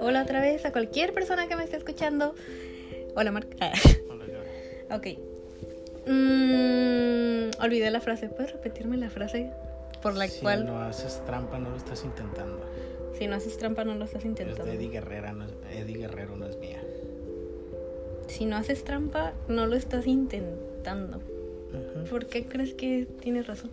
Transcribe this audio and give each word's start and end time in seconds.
Hola 0.00 0.22
otra 0.22 0.40
vez 0.40 0.64
a 0.64 0.72
cualquier 0.72 1.12
persona 1.12 1.48
que 1.48 1.56
me 1.56 1.64
esté 1.64 1.76
escuchando. 1.76 2.34
Hola, 3.14 3.30
Marc. 3.32 3.54
Ah, 3.60 3.72
Hola, 4.10 4.24
Jory. 4.90 5.14
ok. 5.14 5.18
Mm, 6.06 7.62
olvidé 7.62 7.90
la 7.90 8.00
frase. 8.00 8.28
¿Puedes 8.28 8.52
repetirme 8.52 8.96
la 8.96 9.10
frase 9.10 9.50
por 10.02 10.14
la 10.14 10.28
si 10.28 10.40
cual 10.40 10.66
no 10.66 10.80
haces 10.82 11.22
trampa, 11.26 11.58
no 11.58 11.70
lo 11.70 11.76
estás 11.76 12.04
intentando. 12.04 12.60
si 13.18 13.26
no 13.26 13.34
haces 13.36 13.58
trampa 13.58 13.84
no 13.84 13.94
lo 13.96 14.04
estás 14.04 14.22
Es 14.22 14.26
intentando? 14.26 14.64
de 14.64 14.74
Eddie, 14.74 14.88
Guerrera, 14.90 15.32
no 15.32 15.44
es- 15.44 15.54
Eddie 15.72 15.98
Guerrero, 15.98 16.36
no 16.36 16.46
es 16.46 16.56
mía. 16.58 16.80
Si 18.28 18.44
no 18.46 18.56
haces 18.56 18.84
trampa 18.84 19.32
no 19.48 19.66
lo 19.66 19.74
estás 19.76 20.06
intentando. 20.06 21.20
¿Por 22.10 22.26
qué 22.26 22.46
crees 22.46 22.74
que 22.74 23.06
tienes 23.20 23.46
razón? 23.46 23.70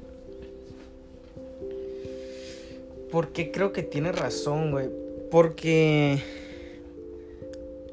Porque 3.15 3.49
creo 3.49 3.71
que 3.71 3.81
tiene 3.81 4.11
razón, 4.11 4.71
güey. 4.71 4.89
Porque. 5.31 6.19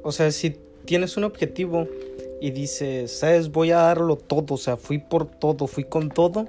O 0.02 0.10
sea, 0.10 0.32
si 0.32 0.56
tienes 0.84 1.16
un 1.16 1.22
objetivo 1.22 1.86
y 2.40 2.50
dices, 2.50 3.12
¿sabes? 3.12 3.52
Voy 3.52 3.70
a 3.70 3.76
darlo 3.76 4.16
todo. 4.16 4.54
O 4.54 4.56
sea, 4.56 4.76
fui 4.76 4.98
por 4.98 5.26
todo, 5.26 5.68
fui 5.68 5.84
con 5.84 6.08
todo. 6.08 6.48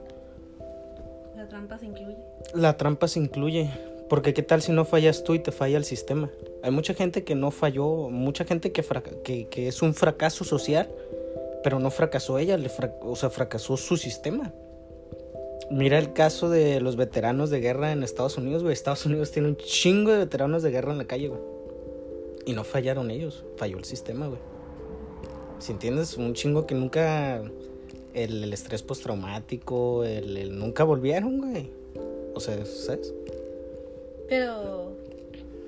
La 1.36 1.48
trampa 1.48 1.78
se 1.78 1.86
incluye. 1.86 2.18
La 2.56 2.76
trampa 2.76 3.08
se 3.08 3.20
incluye. 3.20 3.70
Porque 4.10 4.34
qué 4.34 4.42
tal 4.42 4.64
si 4.64 4.72
no 4.72 4.86
fallas 4.86 5.24
tú 5.24 5.36
y 5.36 5.40
te 5.40 5.52
falla 5.52 5.78
el 5.78 5.86
sistema. 5.86 6.32
Hay 6.64 6.72
mucha 6.72 6.96
gente 6.96 7.24
que 7.24 7.36
no 7.36 7.52
falló, 7.52 8.10
mucha 8.10 8.44
gente 8.44 8.72
que, 8.72 8.84
que 9.52 9.68
es 9.68 9.84
un 9.84 9.94
fracaso 9.94 10.44
social, 10.44 10.90
pero 11.64 11.78
no 11.78 11.92
fracasó 11.92 12.40
ella, 12.40 12.58
le 12.58 12.70
fra- 12.70 12.96
o 13.04 13.16
sea, 13.16 13.30
fracasó 13.30 13.78
su 13.78 13.98
sistema. 13.98 14.52
Mira 15.72 15.98
el 15.98 16.14
caso 16.14 16.50
de 16.50 16.80
los 16.82 16.96
veteranos 16.98 17.50
de 17.50 17.60
guerra 17.60 17.92
en 17.92 18.04
Estados 18.04 18.38
Unidos, 18.38 18.62
güey. 18.64 18.74
Estados 18.74 19.06
Unidos 19.06 19.32
tiene 19.32 19.48
un 19.48 19.56
chingo 19.58 20.12
de 20.12 20.18
veteranos 20.20 20.62
de 20.62 20.72
guerra 20.72 20.92
en 20.92 20.98
la 20.98 21.06
calle, 21.06 21.30
güey. 21.30 21.42
Y 22.46 22.54
no 22.54 22.64
fallaron 22.64 23.10
ellos, 23.10 23.44
falló 23.58 23.78
el 23.78 23.86
sistema, 23.86 24.28
güey. 24.28 24.40
Si 25.60 25.72
entiendes, 25.72 26.18
un 26.18 26.34
chingo 26.34 26.66
que 26.68 26.76
nunca. 26.76 27.42
El, 28.14 28.54
estrés 28.54 28.84
postraumático, 28.84 30.04
el, 30.04 30.38
el 30.38 30.60
nunca 30.60 30.84
volvieron, 30.84 31.40
güey. 31.40 31.72
O 32.36 32.40
sea, 32.40 32.64
¿sabes? 32.66 33.12
Pero, 34.30 34.92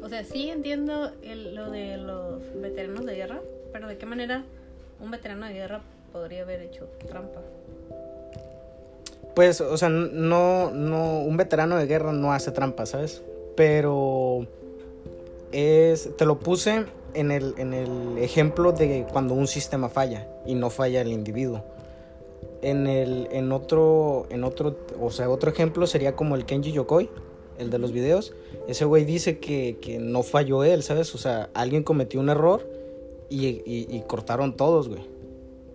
o 0.03 0.09
sea, 0.09 0.23
sí 0.23 0.50
entiendo 0.50 1.11
el- 1.23 1.55
lo 1.55 1.72
de 1.72 1.98
los 1.98 2.42
veteranos 2.61 3.05
de 3.05 3.16
guerra, 3.16 3.42
pero 3.73 3.88
¿de 3.88 3.98
qué 3.98 4.05
manera 4.05 4.44
un 5.00 5.09
veterano 5.09 5.48
de 5.48 5.53
guerra 5.53 5.81
podría 6.11 6.44
haber 6.44 6.61
hecho 6.61 6.88
trampa? 7.08 7.42
Pues, 9.36 9.59
o 9.61 9.78
sea, 9.78 9.89
no, 9.89 10.72
no, 10.72 11.19
un 11.19 11.36
veterano 11.38 11.75
de 11.78 11.86
guerra 11.88 12.14
no 12.14 12.31
hace 12.31 12.52
trampa, 12.52 12.86
¿sabes? 12.86 13.22
Pero 13.55 14.47
es, 15.52 16.09
te 16.17 16.25
lo 16.25 16.39
puse 16.39 16.86
en 17.14 17.31
el, 17.31 17.53
en 17.58 17.73
el 17.73 18.17
ejemplo 18.17 18.72
de 18.72 19.05
cuando 19.11 19.33
un 19.33 19.47
sistema 19.47 19.89
falla 19.89 20.27
y 20.45 20.55
no 20.55 20.69
falla 20.69 21.02
el 21.02 21.11
individuo. 21.11 21.64
En 22.61 22.88
el, 22.88 23.27
en 23.31 23.52
otro, 23.52 24.25
en 24.30 24.44
otro, 24.44 24.75
o 25.02 25.11
sea, 25.11 25.30
otro 25.30 25.52
ejemplo 25.52 25.86
sería 25.86 26.16
como 26.16 26.36
el 26.36 26.45
Kenji 26.45 26.72
Yokoi, 26.72 27.09
el 27.59 27.70
de 27.70 27.77
los 27.77 27.92
videos. 27.92 28.33
Ese 28.67 28.86
güey 28.86 29.05
dice 29.05 29.39
que, 29.39 29.77
que 29.81 29.99
no 29.99 30.23
falló 30.23 30.64
él, 30.64 30.81
¿sabes? 30.81 31.14
O 31.14 31.17
sea, 31.17 31.49
alguien 31.53 31.83
cometió 31.83 32.20
un 32.20 32.30
error 32.30 32.67
y, 33.30 33.47
y- 33.47 33.88
y 33.89 34.02
cortaron 34.08 34.55
todos, 34.55 34.88
güey. 34.89 35.02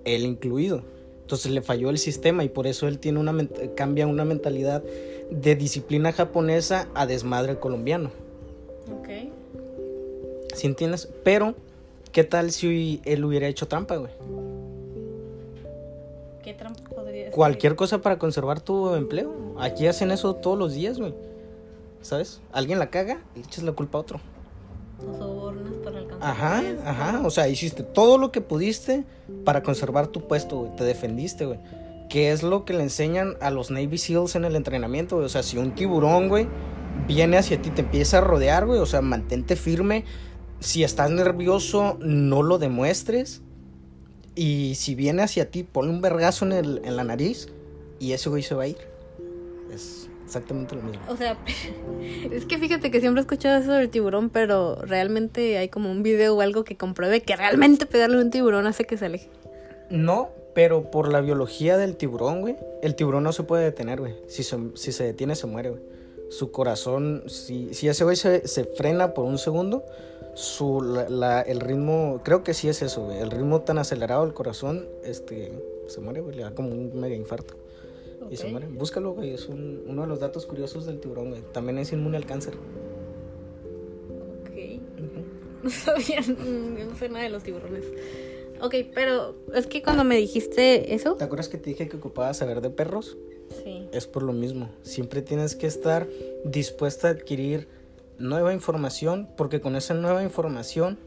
Él 0.05 0.25
incluido. 0.25 0.83
Entonces 1.31 1.53
le 1.53 1.63
falló 1.63 1.91
el 1.91 1.99
sistema 1.99 2.43
y 2.43 2.49
por 2.49 2.67
eso 2.67 2.89
él 2.89 2.99
tiene 2.99 3.21
una 3.21 3.33
cambia 3.77 4.09
una 4.09 4.25
mentalidad 4.25 4.83
de 5.31 5.55
disciplina 5.55 6.11
japonesa 6.11 6.89
a 6.93 7.07
desmadre 7.07 7.57
colombiano. 7.61 8.11
Ok. 8.93 9.31
¿Sí 10.53 10.67
entiendes? 10.67 11.09
Pero, 11.23 11.55
¿qué 12.11 12.25
tal 12.25 12.51
si 12.51 13.01
él 13.05 13.25
hubiera 13.25 13.47
hecho 13.47 13.69
trampa, 13.69 13.95
güey? 13.95 14.11
¿Qué 16.43 16.53
trampa 16.53 16.83
podría 16.91 17.27
ser? 17.27 17.33
Cualquier 17.33 17.77
cosa 17.77 18.03
para 18.03 18.19
conservar 18.19 18.61
tu 18.61 18.93
empleo. 18.97 19.55
Aquí 19.61 19.87
hacen 19.87 20.11
eso 20.11 20.35
todos 20.35 20.59
los 20.59 20.75
días, 20.75 20.99
güey. 20.99 21.15
¿Sabes? 22.03 22.41
Alguien 22.51 22.81
la 22.81 22.91
caga 22.91 23.23
y 23.37 23.39
le 23.39 23.45
echas 23.45 23.63
la 23.63 23.71
culpa 23.71 23.99
a 23.99 24.01
otro. 24.01 24.21
O 25.09 25.17
sobornas 25.17 25.75
para 25.85 25.99
alcanzar. 25.99 26.31
Ajá, 26.31 26.63
ajá. 26.85 27.23
O 27.25 27.31
sea, 27.31 27.49
hiciste 27.49 27.83
todo 27.83 28.19
lo 28.19 28.33
que 28.33 28.41
pudiste 28.41 29.05
para 29.45 29.63
conservar 29.63 30.09
tu 30.09 30.27
puesto, 30.27 30.59
güey. 30.59 30.77
Te 30.77 30.85
defendiste, 30.85 31.47
güey. 31.47 31.59
Que 32.09 32.33
es 32.33 32.43
lo 32.43 32.65
que 32.65 32.73
le 32.73 32.83
enseñan 32.83 33.37
a 33.41 33.51
los 33.51 33.71
Navy 33.71 33.99
SEALs 33.99 34.35
en 34.35 34.45
el 34.45 34.57
entrenamiento, 34.57 35.17
güey. 35.17 35.27
O 35.27 35.31
sea, 35.31 35.43
si 35.43 35.59
un 35.59 35.75
tiburón, 35.75 36.29
güey, 36.29 36.49
viene 37.07 37.39
hacia 37.39 37.63
ti, 37.63 37.71
te 37.71 37.83
empieza 37.83 38.19
a 38.19 38.21
rodear, 38.21 38.67
güey. 38.67 38.81
O 38.81 38.87
sea, 38.87 39.01
mantente 39.01 39.57
firme. 39.57 40.05
Si 40.59 40.85
estás 40.85 41.11
nervioso, 41.11 41.97
no 42.01 42.43
lo 42.43 42.59
demuestres. 42.59 43.43
Y 44.35 44.75
si 44.75 44.95
viene 44.95 45.23
hacia 45.23 45.51
ti, 45.51 45.65
ponle 45.65 45.93
un 45.93 46.01
vergazo 46.01 46.45
en, 46.45 46.53
el, 46.53 46.83
en 46.85 46.97
la 46.97 47.05
nariz 47.05 47.49
y 47.99 48.13
ese 48.13 48.29
güey 48.29 48.43
se 48.43 48.55
va 48.55 48.65
a 48.65 48.69
ir. 48.69 48.79
Es 49.73 50.10
exactamente 50.31 50.77
lo 50.77 50.83
mismo. 50.83 51.01
O 51.09 51.17
sea, 51.17 51.37
es 52.31 52.45
que 52.47 52.59
fíjate 52.59 52.91
que 52.93 53.01
siempre 53.01 53.21
he 53.21 53.23
escuchado 53.25 53.61
eso 53.61 53.73
del 53.73 53.91
tiburón, 53.91 54.31
pero 54.31 54.77
realmente 54.77 55.59
hay 55.59 55.69
como 55.69 55.91
un 55.91 56.03
video 56.05 56.37
o 56.37 56.41
algo 56.41 56.63
que 56.65 56.77
compruebe 56.77 57.21
que 57.23 57.35
realmente 57.37 57.85
pegarle 57.87 58.17
a 58.19 58.21
un 58.21 58.31
tiburón 58.31 58.67
hace 58.67 58.85
que 58.85 58.97
se 58.97 59.07
aleje. 59.07 59.29
No, 59.91 60.29
pero 60.55 60.91
por 60.91 61.09
la 61.11 61.21
biología 61.21 61.77
del 61.77 61.97
tiburón, 61.97 62.41
güey, 62.43 62.57
el 62.83 62.95
tiburón 62.95 63.25
no 63.25 63.33
se 63.33 63.43
puede 63.43 63.65
detener, 63.65 63.99
güey. 64.01 64.15
Si 64.29 64.43
se, 64.45 64.57
si 64.75 64.93
se 64.93 65.05
detiene, 65.05 65.35
se 65.35 65.47
muere, 65.49 65.71
güey. 65.71 65.83
Su 66.31 66.53
corazón, 66.53 67.25
si, 67.27 67.75
si 67.75 67.89
ese 67.89 68.05
güey 68.05 68.15
se, 68.15 68.47
se 68.47 68.63
frena 68.65 69.15
por 69.15 69.25
un 69.25 69.37
segundo, 69.37 69.85
su, 70.35 70.81
la, 70.81 71.09
la- 71.09 71.41
el 71.43 71.59
ritmo, 71.59 72.21
creo 72.25 72.45
que 72.45 72.55
sí 72.55 72.69
es 72.69 72.83
eso, 72.83 73.03
güey. 73.07 73.19
El 73.19 73.33
ritmo 73.33 73.63
tan 73.63 73.79
acelerado 73.79 74.25
del 74.25 74.33
corazón, 74.33 74.87
este, 75.03 75.51
se 75.89 76.01
muere, 76.01 76.21
güey. 76.21 76.37
Le 76.37 76.43
da 76.45 76.55
como 76.55 76.69
un 76.69 76.93
mega 77.01 77.17
infarto. 77.17 77.55
Y 78.29 78.37
se 78.37 78.47
Ok. 78.47 78.51
muere. 78.53 78.67
Búscalo, 78.69 79.13
güey. 79.13 79.33
Es 79.35 79.49
un- 79.49 79.83
uno 79.87 80.03
de 80.03 80.09
los 80.09 80.21
datos 80.21 80.47
curiosos 80.47 80.87
del 80.87 81.01
tiburón, 81.01 81.31
güey. 81.31 81.43
También 81.53 81.79
es 81.79 81.93
inmune 81.93 82.17
al 82.17 82.27
cáncer. 82.27 82.55
Ok. 84.43 84.51
Ujú. 84.99 85.25
No 85.63 85.69
sabía, 85.71 86.21
no 86.21 86.97
sé 86.97 87.09
nada 87.11 87.25
de 87.25 87.29
los 87.31 87.43
tiburones. 87.43 87.85
Ok, 88.63 88.75
pero 88.95 89.35
es 89.55 89.67
que 89.67 89.83
cuando 89.83 90.05
me 90.05 90.17
dijiste 90.17 90.95
eso, 90.95 91.17
¿Te 91.17 91.25
acuerdas 91.25 91.49
que 91.51 91.59
te 91.59 91.69
dije 91.71 91.87
que 91.89 91.97
ocupaba 91.99 92.33
saber 92.35 92.61
de 92.63 92.71
perros? 92.71 93.17
sí. 93.63 93.89
es 93.93 94.07
por 94.07 94.23
lo 94.23 94.33
mismo. 94.33 94.71
Siempre 94.83 95.21
tienes 95.23 95.57
que 95.57 95.67
estar 95.67 96.07
dispuesta 96.45 97.09
a 97.09 97.11
adquirir 97.11 97.69
nueva 98.19 98.53
información 98.55 99.29
porque 99.37 99.61
con 99.61 99.77
esa 99.77 99.93
nueva 99.95 100.23
información 100.23 100.99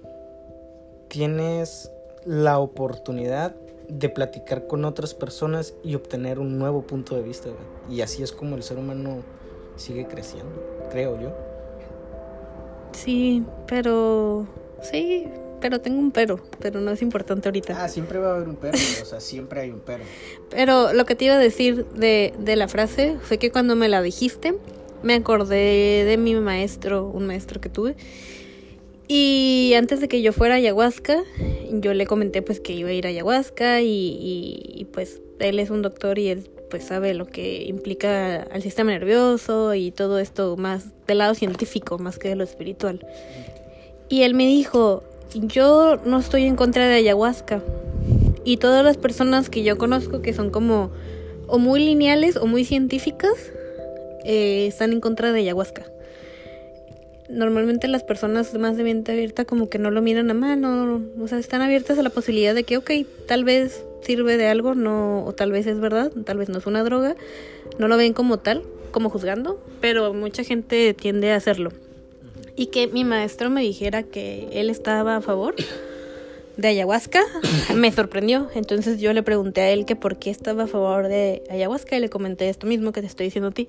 tienes 1.07 1.89
la 2.25 2.59
oportunidad 2.59 3.55
de 3.97 4.09
platicar 4.09 4.67
con 4.67 4.85
otras 4.85 5.13
personas 5.13 5.73
y 5.83 5.95
obtener 5.95 6.39
un 6.39 6.57
nuevo 6.57 6.81
punto 6.81 7.15
de 7.15 7.21
vista. 7.21 7.49
güey. 7.49 7.97
Y 7.97 8.01
así 8.01 8.23
es 8.23 8.31
como 8.31 8.55
el 8.55 8.63
ser 8.63 8.77
humano 8.77 9.21
sigue 9.75 10.07
creciendo, 10.07 10.51
creo 10.91 11.19
yo. 11.19 11.33
Sí, 12.93 13.43
pero 13.67 14.47
sí, 14.81 15.27
pero 15.59 15.81
tengo 15.81 15.99
un 15.99 16.11
pero, 16.11 16.39
pero 16.59 16.79
no 16.79 16.91
es 16.91 17.01
importante 17.01 17.47
ahorita. 17.47 17.83
Ah, 17.83 17.87
siempre 17.87 18.19
va 18.19 18.31
a 18.31 18.35
haber 18.35 18.49
un 18.49 18.55
perro, 18.55 18.77
o 19.01 19.05
sea, 19.05 19.19
siempre 19.19 19.61
hay 19.61 19.71
un 19.71 19.79
perro. 19.79 20.03
Pero 20.49 20.93
lo 20.93 21.05
que 21.05 21.15
te 21.15 21.25
iba 21.25 21.35
a 21.35 21.39
decir 21.39 21.85
de, 21.87 22.33
de 22.37 22.55
la 22.55 22.67
frase 22.67 23.17
fue 23.21 23.37
que 23.37 23.51
cuando 23.51 23.75
me 23.75 23.89
la 23.89 24.01
dijiste, 24.01 24.55
me 25.01 25.15
acordé 25.15 26.05
de 26.05 26.17
mi 26.17 26.35
maestro, 26.35 27.07
un 27.07 27.27
maestro 27.27 27.59
que 27.61 27.69
tuve. 27.69 27.95
Y 29.07 29.73
antes 29.75 29.99
de 29.99 30.07
que 30.07 30.21
yo 30.21 30.33
fuera 30.33 30.55
a 30.55 30.57
ayahuasca, 30.57 31.23
yo 31.71 31.93
le 31.93 32.05
comenté 32.05 32.41
pues 32.41 32.59
que 32.59 32.73
iba 32.73 32.89
a 32.89 32.93
ir 32.93 33.05
a 33.05 33.09
ayahuasca 33.09 33.81
y, 33.81 34.87
pues 34.93 35.21
él 35.39 35.59
es 35.59 35.69
un 35.69 35.81
doctor 35.81 36.19
y 36.19 36.29
él 36.29 36.49
pues 36.69 36.85
sabe 36.85 37.13
lo 37.13 37.27
que 37.27 37.63
implica 37.63 38.43
al 38.43 38.61
sistema 38.61 38.91
nervioso 38.91 39.73
y 39.75 39.91
todo 39.91 40.19
esto 40.19 40.55
más 40.57 40.85
del 41.05 41.19
lado 41.19 41.35
científico 41.35 41.99
más 41.99 42.17
que 42.17 42.29
de 42.29 42.35
lo 42.35 42.43
espiritual. 42.43 43.05
Y 44.09 44.23
él 44.23 44.33
me 44.35 44.45
dijo, 44.45 45.03
yo 45.33 45.97
no 46.05 46.19
estoy 46.19 46.43
en 46.45 46.55
contra 46.55 46.87
de 46.87 46.95
ayahuasca. 46.95 47.61
Y 48.45 48.57
todas 48.57 48.83
las 48.83 48.97
personas 48.97 49.49
que 49.49 49.63
yo 49.63 49.77
conozco 49.77 50.21
que 50.21 50.33
son 50.33 50.49
como 50.49 50.91
o 51.47 51.57
muy 51.57 51.83
lineales 51.83 52.35
o 52.37 52.45
muy 52.45 52.65
científicas 52.65 53.33
eh, 54.25 54.67
están 54.67 54.93
en 54.93 55.01
contra 55.01 55.31
de 55.31 55.39
ayahuasca. 55.39 55.92
Normalmente 57.33 57.87
las 57.87 58.03
personas 58.03 58.53
más 58.53 58.77
de 58.77 58.83
mente 58.83 59.11
abierta 59.11 59.45
como 59.45 59.67
que 59.69 59.79
no 59.79 59.91
lo 59.91 60.01
miran 60.01 60.29
a 60.29 60.33
mal, 60.33 60.61
no, 60.61 61.01
o 61.19 61.27
sea, 61.27 61.39
están 61.39 61.61
abiertas 61.61 61.97
a 61.97 62.03
la 62.03 62.09
posibilidad 62.09 62.53
de 62.53 62.63
que, 62.63 62.77
ok, 62.77 62.91
tal 63.27 63.43
vez 63.43 63.83
sirve 64.01 64.37
de 64.37 64.47
algo, 64.47 64.75
no, 64.75 65.25
o 65.25 65.33
tal 65.33 65.51
vez 65.51 65.65
es 65.65 65.79
verdad, 65.79 66.11
tal 66.25 66.37
vez 66.37 66.49
no 66.49 66.59
es 66.59 66.65
una 66.65 66.83
droga, 66.83 67.15
no 67.79 67.87
lo 67.87 67.97
ven 67.97 68.13
como 68.13 68.37
tal, 68.37 68.63
como 68.91 69.09
juzgando, 69.09 69.59
pero 69.81 70.13
mucha 70.13 70.43
gente 70.43 70.93
tiende 70.93 71.31
a 71.31 71.35
hacerlo. 71.35 71.71
Y 72.55 72.67
que 72.67 72.87
mi 72.87 73.03
maestro 73.03 73.49
me 73.49 73.61
dijera 73.61 74.03
que 74.03 74.47
él 74.51 74.69
estaba 74.69 75.15
a 75.15 75.21
favor 75.21 75.55
de 76.57 76.67
ayahuasca, 76.67 77.23
me 77.75 77.91
sorprendió. 77.91 78.47
Entonces 78.55 78.99
yo 78.99 79.13
le 79.13 79.23
pregunté 79.23 79.61
a 79.61 79.71
él 79.71 79.85
que 79.85 79.95
por 79.95 80.17
qué 80.17 80.29
estaba 80.29 80.63
a 80.63 80.67
favor 80.67 81.07
de 81.07 81.43
ayahuasca 81.49 81.97
y 81.97 81.99
le 81.99 82.09
comenté 82.09 82.49
esto 82.49 82.67
mismo 82.67 82.91
que 82.91 83.01
te 83.01 83.07
estoy 83.07 83.25
diciendo 83.25 83.49
a 83.49 83.51
ti. 83.51 83.67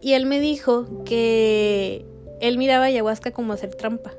Y 0.00 0.12
él 0.12 0.26
me 0.26 0.40
dijo 0.40 1.04
que 1.04 2.04
él 2.40 2.58
miraba 2.58 2.86
ayahuasca 2.86 3.30
como 3.32 3.52
hacer 3.52 3.74
trampa. 3.74 4.12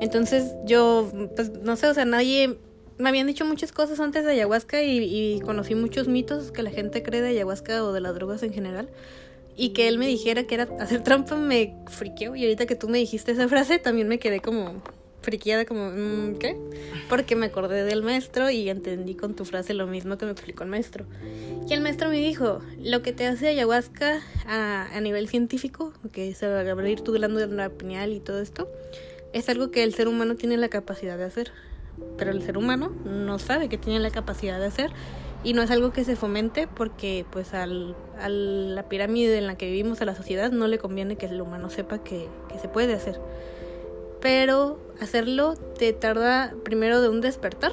Entonces 0.00 0.54
yo, 0.64 1.10
pues 1.36 1.50
no 1.50 1.76
sé, 1.76 1.86
o 1.86 1.94
sea, 1.94 2.04
nadie... 2.04 2.58
Me 2.98 3.08
habían 3.08 3.26
dicho 3.26 3.46
muchas 3.46 3.72
cosas 3.72 3.98
antes 3.98 4.26
de 4.26 4.32
ayahuasca 4.32 4.82
y, 4.82 4.98
y 4.98 5.40
conocí 5.40 5.74
muchos 5.74 6.06
mitos 6.06 6.52
que 6.52 6.62
la 6.62 6.70
gente 6.70 7.02
cree 7.02 7.22
de 7.22 7.28
ayahuasca 7.28 7.82
o 7.82 7.92
de 7.92 8.00
las 8.02 8.14
drogas 8.14 8.42
en 8.42 8.52
general. 8.52 8.90
Y 9.56 9.70
que 9.70 9.88
él 9.88 9.96
me 9.96 10.06
dijera 10.06 10.44
que 10.44 10.54
era 10.54 10.68
hacer 10.80 11.02
trampa 11.02 11.34
me 11.34 11.76
friqueó. 11.86 12.36
Y 12.36 12.42
ahorita 12.42 12.66
que 12.66 12.76
tú 12.76 12.90
me 12.90 12.98
dijiste 12.98 13.32
esa 13.32 13.48
frase 13.48 13.78
también 13.78 14.06
me 14.06 14.18
quedé 14.18 14.40
como 14.40 14.82
friqueada, 15.20 15.64
como, 15.64 15.90
mm, 15.90 16.36
¿qué? 16.38 16.56
Porque 17.08 17.36
me 17.36 17.46
acordé 17.46 17.84
del 17.84 18.02
maestro 18.02 18.50
y 18.50 18.68
entendí 18.68 19.14
con 19.14 19.34
tu 19.34 19.44
frase 19.44 19.74
lo 19.74 19.86
mismo 19.86 20.18
que 20.18 20.26
me 20.26 20.32
explicó 20.32 20.64
el 20.64 20.70
maestro. 20.70 21.06
Y 21.68 21.72
el 21.72 21.80
maestro 21.80 22.08
me 22.08 22.18
dijo, 22.18 22.60
lo 22.78 23.02
que 23.02 23.12
te 23.12 23.26
hace 23.26 23.48
ayahuasca 23.48 24.20
a, 24.46 24.88
a 24.92 25.00
nivel 25.00 25.28
científico, 25.28 25.92
que 26.12 26.28
es 26.28 26.42
abrir 26.42 27.00
tu 27.02 27.12
glándula 27.12 27.68
pineal 27.70 28.12
y 28.12 28.20
todo 28.20 28.40
esto, 28.40 28.68
es 29.32 29.48
algo 29.48 29.70
que 29.70 29.82
el 29.82 29.94
ser 29.94 30.08
humano 30.08 30.34
tiene 30.34 30.56
la 30.56 30.68
capacidad 30.68 31.16
de 31.18 31.24
hacer. 31.24 31.52
Pero 32.16 32.30
el 32.30 32.42
ser 32.42 32.56
humano 32.56 32.92
no 33.04 33.38
sabe 33.38 33.68
que 33.68 33.76
tiene 33.76 34.00
la 34.00 34.10
capacidad 34.10 34.58
de 34.58 34.66
hacer 34.66 34.90
y 35.42 35.54
no 35.54 35.62
es 35.62 35.70
algo 35.70 35.92
que 35.92 36.04
se 36.04 36.16
fomente 36.16 36.66
porque 36.66 37.24
pues 37.30 37.54
al, 37.54 37.96
a 38.20 38.28
la 38.28 38.88
pirámide 38.88 39.38
en 39.38 39.46
la 39.46 39.56
que 39.56 39.66
vivimos 39.66 40.00
a 40.00 40.04
la 40.04 40.14
sociedad 40.14 40.50
no 40.50 40.66
le 40.66 40.78
conviene 40.78 41.16
que 41.16 41.26
el 41.26 41.40
humano 41.40 41.70
sepa 41.70 42.02
que, 42.02 42.28
que 42.48 42.58
se 42.58 42.68
puede 42.68 42.92
hacer 42.94 43.18
pero 44.20 44.78
hacerlo 45.00 45.54
te 45.78 45.92
tarda 45.92 46.54
primero 46.64 47.00
de 47.00 47.08
un 47.08 47.20
despertar, 47.20 47.72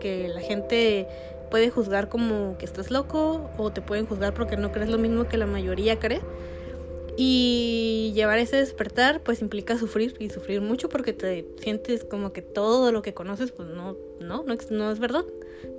que 0.00 0.28
la 0.28 0.40
gente 0.40 1.06
puede 1.50 1.70
juzgar 1.70 2.08
como 2.08 2.56
que 2.58 2.64
estás 2.64 2.90
loco 2.90 3.50
o 3.58 3.70
te 3.70 3.82
pueden 3.82 4.06
juzgar 4.06 4.32
porque 4.32 4.56
no 4.56 4.72
crees 4.72 4.88
lo 4.88 4.98
mismo 4.98 5.28
que 5.28 5.36
la 5.36 5.46
mayoría 5.46 5.98
cree. 5.98 6.20
Y 7.16 8.12
llevar 8.14 8.38
ese 8.38 8.56
despertar 8.56 9.20
pues 9.22 9.42
implica 9.42 9.76
sufrir 9.76 10.14
y 10.20 10.30
sufrir 10.30 10.62
mucho 10.62 10.88
porque 10.88 11.12
te 11.12 11.44
sientes 11.58 12.04
como 12.04 12.32
que 12.32 12.40
todo 12.40 12.92
lo 12.92 13.02
que 13.02 13.12
conoces 13.12 13.52
pues 13.52 13.68
no, 13.68 13.96
no, 14.20 14.44
no, 14.44 14.90
es 14.90 14.98
verdad. 14.98 15.24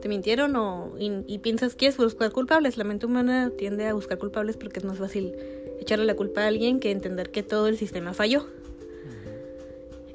Te 0.01 0.09
mintieron 0.09 0.55
o, 0.55 0.93
y, 0.99 1.23
y 1.25 1.39
piensas 1.39 1.73
que 1.73 1.87
es 1.87 1.97
buscar 1.97 2.31
culpables. 2.31 2.77
La 2.77 2.83
mente 2.83 3.07
humana 3.07 3.51
tiende 3.57 3.87
a 3.87 3.93
buscar 3.93 4.19
culpables 4.19 4.57
porque 4.57 4.79
es 4.79 4.85
más 4.85 4.99
fácil 4.99 5.33
echarle 5.79 6.05
la 6.05 6.15
culpa 6.15 6.43
a 6.43 6.47
alguien 6.47 6.79
que 6.79 6.91
entender 6.91 7.31
que 7.31 7.41
todo 7.41 7.67
el 7.67 7.77
sistema 7.77 8.13
falló. 8.13 8.45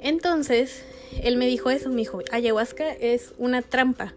Entonces, 0.07 0.85
él 1.21 1.35
me 1.35 1.47
dijo 1.47 1.69
eso, 1.69 1.89
me 1.89 1.97
dijo, 1.97 2.21
ayahuasca 2.31 2.93
es 2.93 3.33
una 3.37 3.61
trampa. 3.61 4.13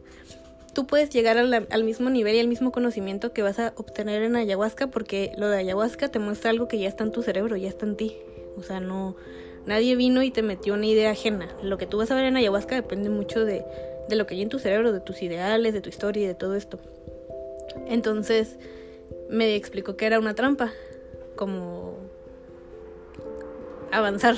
Tú 0.73 0.87
puedes 0.87 1.11
llegar 1.11 1.37
al, 1.37 1.83
mismo 1.83 2.11
nivel 2.11 2.37
y 2.37 2.39
al 2.39 2.47
mismo 2.47 2.71
conocimiento 2.71 3.33
que 3.33 3.43
vas 3.43 3.59
a 3.59 3.73
obtener 3.75 4.23
en 4.23 4.37
ayahuasca 4.37 4.87
porque 4.87 5.33
lo 5.37 5.49
de 5.49 5.59
ayahuasca 5.59 6.09
te 6.09 6.21
muestra 6.21 6.51
algo 6.51 6.69
que 6.69 6.79
ya 6.79 6.87
está 6.87 7.03
en 7.03 7.11
tu 7.11 7.25
cerebro, 7.25 7.57
ya 7.57 7.69
está 7.69 7.87
en 7.87 7.97
ti. 7.97 8.17
O 8.57 8.63
sea, 8.63 8.79
no, 8.79 9.17
nadie 9.67 9.97
vino 9.97 10.23
y 10.23 10.31
te 10.31 10.43
metió 10.43 10.75
una 10.75 10.87
idea 10.87 11.11
ajena. 11.11 11.49
Lo 11.61 11.77
que 11.77 11.87
tú 11.87 11.99
vas 11.99 12.13
a 12.13 12.15
ver 12.15 12.27
en 12.27 12.37
ayahuasca 12.37 12.77
depende 12.77 13.11
mucho 13.11 13.45
de, 13.45 13.65
de 14.09 14.15
lo 14.15 14.29
que 14.29 14.35
hay 14.37 14.43
en 14.43 14.49
tu 14.49 14.61
cerebro, 14.61 14.93
de 14.93 15.01
tus 15.01 15.21
ideales, 15.23 15.75
de 15.75 15.81
tu 15.81 15.89
historia 15.89 16.23
y 16.23 16.27
de 16.29 16.37
todo 16.37 16.55
esto. 16.55 16.79
Entonces, 17.89 18.59
me 19.29 19.57
explicó 19.57 19.97
que 19.97 20.07
era 20.07 20.21
una 20.21 20.37
trampa, 20.37 20.73
como 21.35 21.97
avanzar 23.91 24.37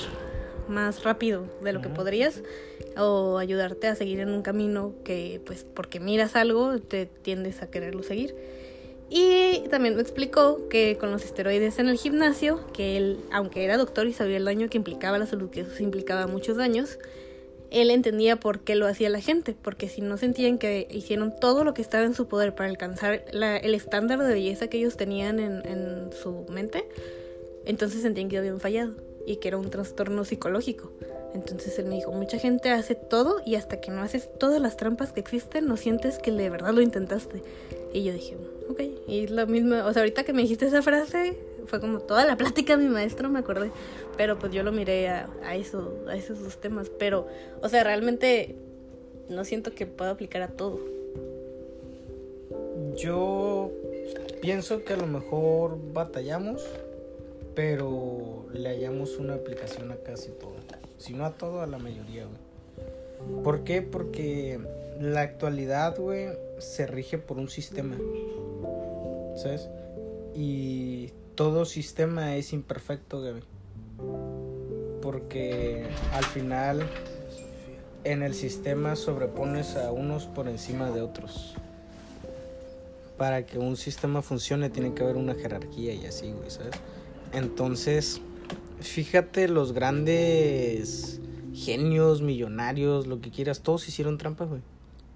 más 0.68 1.02
rápido 1.02 1.44
de 1.62 1.72
lo 1.72 1.80
que 1.80 1.88
podrías 1.88 2.42
o 2.96 3.38
ayudarte 3.38 3.88
a 3.88 3.94
seguir 3.94 4.20
en 4.20 4.30
un 4.30 4.42
camino 4.42 4.94
que 5.04 5.40
pues 5.44 5.64
porque 5.64 6.00
miras 6.00 6.36
algo 6.36 6.78
te 6.78 7.06
tiendes 7.06 7.62
a 7.62 7.70
quererlo 7.70 8.02
seguir. 8.02 8.34
Y 9.14 9.68
también 9.68 9.94
me 9.94 10.00
explicó 10.00 10.68
que 10.70 10.96
con 10.98 11.10
los 11.10 11.24
esteroides 11.24 11.78
en 11.78 11.88
el 11.88 11.98
gimnasio, 11.98 12.60
que 12.72 12.96
él, 12.96 13.18
aunque 13.30 13.62
era 13.62 13.76
doctor 13.76 14.06
y 14.06 14.14
sabía 14.14 14.38
el 14.38 14.46
daño 14.46 14.70
que 14.70 14.78
implicaba 14.78 15.18
la 15.18 15.26
salud, 15.26 15.50
que 15.50 15.60
eso 15.60 15.82
implicaba 15.82 16.26
muchos 16.26 16.56
daños, 16.56 16.98
él 17.70 17.90
entendía 17.90 18.36
por 18.36 18.60
qué 18.60 18.74
lo 18.74 18.86
hacía 18.86 19.10
la 19.10 19.20
gente, 19.20 19.54
porque 19.60 19.90
si 19.90 20.00
no 20.00 20.16
sentían 20.16 20.56
que 20.56 20.88
hicieron 20.90 21.34
todo 21.38 21.62
lo 21.62 21.74
que 21.74 21.82
estaba 21.82 22.04
en 22.04 22.14
su 22.14 22.26
poder 22.26 22.54
para 22.54 22.70
alcanzar 22.70 23.24
el 23.32 23.74
estándar 23.74 24.18
de 24.18 24.32
belleza 24.32 24.68
que 24.68 24.78
ellos 24.78 24.96
tenían 24.96 25.40
en, 25.40 25.66
en 25.66 26.10
su 26.12 26.46
mente, 26.48 26.88
entonces 27.66 28.00
sentían 28.00 28.30
que 28.30 28.38
habían 28.38 28.60
fallado 28.60 28.94
y 29.26 29.36
que 29.36 29.48
era 29.48 29.58
un 29.58 29.70
trastorno 29.70 30.24
psicológico. 30.24 30.90
Entonces 31.34 31.78
él 31.78 31.86
me 31.86 31.94
dijo, 31.94 32.12
mucha 32.12 32.38
gente 32.38 32.70
hace 32.70 32.94
todo 32.94 33.40
y 33.44 33.54
hasta 33.54 33.80
que 33.80 33.90
no 33.90 34.02
haces 34.02 34.28
todas 34.38 34.60
las 34.60 34.76
trampas 34.76 35.12
que 35.12 35.20
existen, 35.20 35.66
no 35.66 35.76
sientes 35.76 36.18
que 36.18 36.30
de 36.30 36.50
verdad 36.50 36.72
lo 36.72 36.82
intentaste. 36.82 37.42
Y 37.92 38.04
yo 38.04 38.12
dije, 38.12 38.36
ok, 38.68 38.80
y 39.06 39.26
lo 39.28 39.46
mismo, 39.46 39.76
o 39.76 39.92
sea, 39.92 40.02
ahorita 40.02 40.24
que 40.24 40.32
me 40.32 40.42
dijiste 40.42 40.66
esa 40.66 40.82
frase, 40.82 41.38
fue 41.66 41.80
como 41.80 42.00
toda 42.00 42.24
la 42.24 42.36
plática 42.36 42.76
de 42.76 42.84
mi 42.84 42.90
maestro, 42.90 43.30
me 43.30 43.38
acordé, 43.38 43.70
pero 44.16 44.38
pues 44.38 44.52
yo 44.52 44.62
lo 44.62 44.72
miré 44.72 45.08
a, 45.08 45.30
a, 45.44 45.56
eso, 45.56 45.94
a 46.06 46.16
esos 46.16 46.42
dos 46.42 46.58
temas, 46.58 46.90
pero, 46.90 47.26
o 47.62 47.68
sea, 47.68 47.84
realmente 47.84 48.56
no 49.28 49.44
siento 49.44 49.74
que 49.74 49.86
pueda 49.86 50.10
aplicar 50.10 50.42
a 50.42 50.48
todo. 50.48 50.80
Yo 52.96 53.70
pienso 54.42 54.84
que 54.84 54.92
a 54.92 54.96
lo 54.96 55.06
mejor 55.06 55.78
batallamos 55.92 56.62
pero 57.54 58.46
le 58.52 58.68
hallamos 58.68 59.18
una 59.18 59.34
aplicación 59.34 59.92
a 59.92 59.96
casi 59.96 60.30
todo. 60.30 60.54
Si 60.98 61.14
no 61.14 61.24
a 61.24 61.32
todo, 61.32 61.60
a 61.60 61.66
la 61.66 61.78
mayoría, 61.78 62.24
güey. 62.26 63.42
¿Por 63.42 63.64
qué? 63.64 63.82
Porque 63.82 64.60
la 65.00 65.22
actualidad, 65.22 65.98
güey, 65.98 66.28
se 66.58 66.86
rige 66.86 67.18
por 67.18 67.38
un 67.38 67.48
sistema. 67.48 67.96
¿Sabes? 69.36 69.68
Y 70.34 71.10
todo 71.34 71.64
sistema 71.64 72.36
es 72.36 72.52
imperfecto, 72.52 73.20
güey. 73.20 73.42
Porque 75.00 75.86
al 76.12 76.24
final 76.24 76.86
en 78.04 78.22
el 78.22 78.34
sistema 78.34 78.96
sobrepones 78.96 79.76
a 79.76 79.92
unos 79.92 80.26
por 80.26 80.48
encima 80.48 80.90
de 80.90 81.00
otros. 81.00 81.54
Para 83.16 83.44
que 83.46 83.58
un 83.58 83.76
sistema 83.76 84.22
funcione 84.22 84.70
tiene 84.70 84.94
que 84.94 85.02
haber 85.02 85.16
una 85.16 85.34
jerarquía 85.34 85.92
y 85.92 86.06
así, 86.06 86.32
güey, 86.32 86.50
¿sabes? 86.50 86.74
Entonces, 87.32 88.20
fíjate, 88.80 89.48
los 89.48 89.72
grandes 89.72 91.20
genios, 91.54 92.22
millonarios, 92.22 93.06
lo 93.06 93.20
que 93.20 93.30
quieras, 93.30 93.60
todos 93.60 93.88
hicieron 93.88 94.18
trampa, 94.18 94.44
güey. 94.44 94.60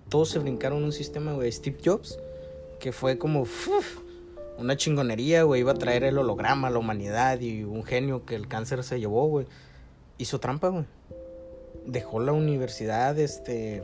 Todos 0.08 0.30
se 0.30 0.38
brincaron 0.38 0.84
un 0.84 0.92
sistema, 0.92 1.34
güey. 1.34 1.50
Steve 1.50 1.78
Jobs, 1.84 2.18
que 2.78 2.92
fue 2.92 3.18
como 3.18 3.44
una 4.58 4.76
chingonería, 4.76 5.42
güey. 5.42 5.60
Iba 5.60 5.72
a 5.72 5.76
traer 5.76 6.04
el 6.04 6.18
holograma 6.18 6.68
a 6.68 6.70
la 6.70 6.78
humanidad 6.78 7.40
y 7.40 7.64
un 7.64 7.82
genio 7.85 8.25
que 8.25 8.35
el 8.35 8.49
cáncer 8.49 8.85
se 8.85 9.00
llevó, 9.00 9.26
güey. 9.26 9.46
Hizo 10.18 10.38
trampa, 10.40 10.68
güey. 10.68 10.85
Dejó 11.87 12.20
la 12.20 12.32
universidad, 12.32 13.18
este. 13.18 13.82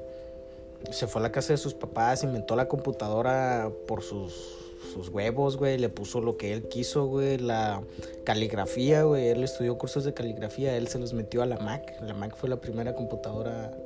Se 0.91 1.07
fue 1.07 1.21
a 1.21 1.23
la 1.25 1.33
casa 1.33 1.53
de 1.53 1.59
sus 1.59 1.75
papás, 1.75 2.25
inventó 2.25 2.57
la 2.57 2.67
computadora 2.67 3.71
por 3.87 4.03
sus 4.03 4.62
sus 4.93 5.09
huevos, 5.09 5.57
güey, 5.57 5.79
le 5.79 5.89
puso 5.89 6.21
lo 6.21 6.37
que 6.37 6.53
él 6.53 6.69
quiso, 6.69 7.07
güey, 7.07 7.39
la 7.39 7.83
caligrafía, 8.25 9.05
güey, 9.05 9.29
él 9.29 9.43
estudió 9.43 9.79
cursos 9.79 10.05
de 10.05 10.15
caligrafía, 10.15 10.77
él 10.77 10.89
se 10.89 10.99
los 10.99 11.13
metió 11.13 11.43
a 11.43 11.47
la 11.47 11.59
Mac, 11.59 11.97
la 12.01 12.15
Mac 12.15 12.37
fue 12.37 12.49
la 12.49 12.61
primera 12.61 12.95
computadora 12.95 13.77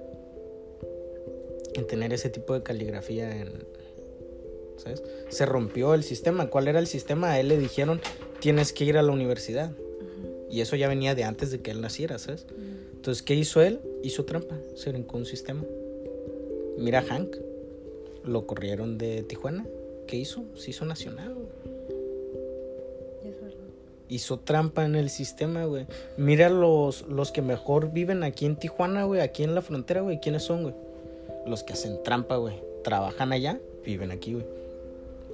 en 1.75 1.87
tener 1.87 2.13
ese 2.13 2.31
tipo 2.31 2.55
de 2.55 2.63
caligrafía 2.63 3.37
en, 3.37 3.65
¿sabes? 4.79 5.03
Se 5.29 5.47
rompió 5.47 5.95
el 5.95 6.03
sistema, 6.03 6.49
¿cuál 6.49 6.69
era 6.69 6.79
el 6.79 6.87
sistema? 6.87 7.33
A 7.33 7.41
él 7.41 7.49
le 7.49 7.59
dijeron, 7.59 8.01
tienes 8.41 8.73
que 8.73 8.85
ir 8.85 8.97
a 8.99 9.03
la 9.03 9.13
universidad. 9.13 9.73
Y 10.49 10.61
eso 10.61 10.77
ya 10.77 10.89
venía 10.89 11.15
de 11.15 11.25
antes 11.25 11.51
de 11.51 11.61
que 11.61 11.73
él 11.73 11.81
naciera, 11.81 12.19
¿sabes? 12.19 12.47
Entonces, 12.95 13.23
¿qué 13.23 13.35
hizo 13.35 13.61
él? 13.61 13.81
Hizo 14.03 14.25
trampa, 14.25 14.57
se 14.77 14.91
brincó 14.91 15.17
un 15.17 15.27
sistema. 15.27 15.65
Mira 16.79 17.03
Hank, 17.03 17.37
lo 18.25 18.47
corrieron 18.47 18.97
de 18.97 19.23
Tijuana 19.25 19.67
¿Qué 20.07 20.17
hizo? 20.17 20.45
Se 20.55 20.71
hizo 20.71 20.85
nacional, 20.85 21.35
güey. 21.35 21.47
Hizo 24.09 24.39
trampa 24.39 24.85
en 24.85 24.95
el 24.95 25.11
sistema, 25.11 25.65
güey. 25.65 25.87
Mira 26.17 26.49
los, 26.49 27.03
los 27.09 27.33
que 27.33 27.43
mejor 27.43 27.91
viven 27.91 28.23
aquí 28.23 28.47
en 28.47 28.55
Tijuana, 28.55 29.03
güey, 29.03 29.21
aquí 29.21 29.43
en 29.43 29.57
la 29.57 29.63
frontera, 29.63 30.01
güey. 30.03 30.21
¿Quiénes 30.21 30.45
son, 30.45 30.63
güey? 30.63 30.75
Los 31.45 31.65
que 31.65 31.73
hacen 31.73 32.01
trampa, 32.05 32.37
güey. 32.37 32.63
Trabajan 32.85 33.33
allá, 33.33 33.59
viven 33.85 34.13
aquí, 34.13 34.35
güey. 34.35 34.47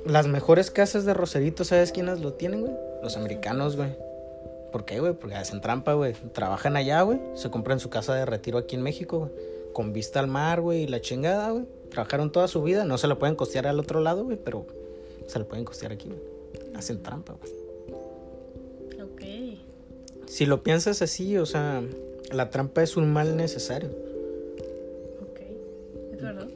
Las 0.06 0.26
mejores 0.26 0.70
casas 0.70 1.04
de 1.04 1.12
Rosarito, 1.12 1.64
¿sabes 1.64 1.92
quiénes 1.92 2.20
lo 2.20 2.32
tienen, 2.32 2.62
güey? 2.62 2.72
Los 3.02 3.18
americanos, 3.18 3.76
güey. 3.76 3.90
¿Por 4.72 4.86
qué, 4.86 5.00
güey? 5.00 5.12
Porque 5.12 5.36
hacen 5.36 5.60
trampa, 5.60 5.92
güey. 5.92 6.14
Trabajan 6.32 6.76
allá, 6.76 7.02
güey. 7.02 7.20
Se 7.34 7.50
compran 7.50 7.78
su 7.78 7.90
casa 7.90 8.14
de 8.14 8.24
retiro 8.24 8.56
aquí 8.56 8.74
en 8.74 8.82
México, 8.82 9.18
güey. 9.18 9.30
Con 9.74 9.92
vista 9.92 10.18
al 10.18 10.28
mar, 10.28 10.62
güey, 10.62 10.84
y 10.84 10.86
la 10.86 11.02
chingada, 11.02 11.50
güey 11.50 11.66
trabajaron 11.92 12.32
toda 12.32 12.48
su 12.48 12.62
vida, 12.62 12.84
no 12.84 12.98
se 12.98 13.06
la 13.06 13.18
pueden 13.18 13.36
costear 13.36 13.66
al 13.66 13.78
otro 13.78 14.00
lado, 14.00 14.24
güey, 14.24 14.38
pero 14.42 14.66
se 15.26 15.38
la 15.38 15.44
pueden 15.44 15.64
costear 15.64 15.92
aquí, 15.92 16.08
güey. 16.08 16.20
Hacen 16.74 17.02
trampa, 17.02 17.34
güey. 17.34 17.52
Ok. 19.02 19.58
Si 20.26 20.46
lo 20.46 20.62
piensas 20.62 21.02
así, 21.02 21.36
o 21.36 21.46
sea, 21.46 21.82
la 22.30 22.50
trampa 22.50 22.82
es 22.82 22.96
un 22.96 23.12
mal 23.12 23.36
necesario. 23.36 23.90
Ok, 25.20 25.40
es 26.14 26.22
verdad. 26.22 26.48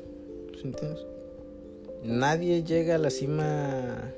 ¿Sí 0.55 0.63
entiendes? 0.65 1.05
Nadie 2.03 2.65
llega 2.65 2.95
a 2.95 2.99
la 2.99 3.11
cima 3.11 4.13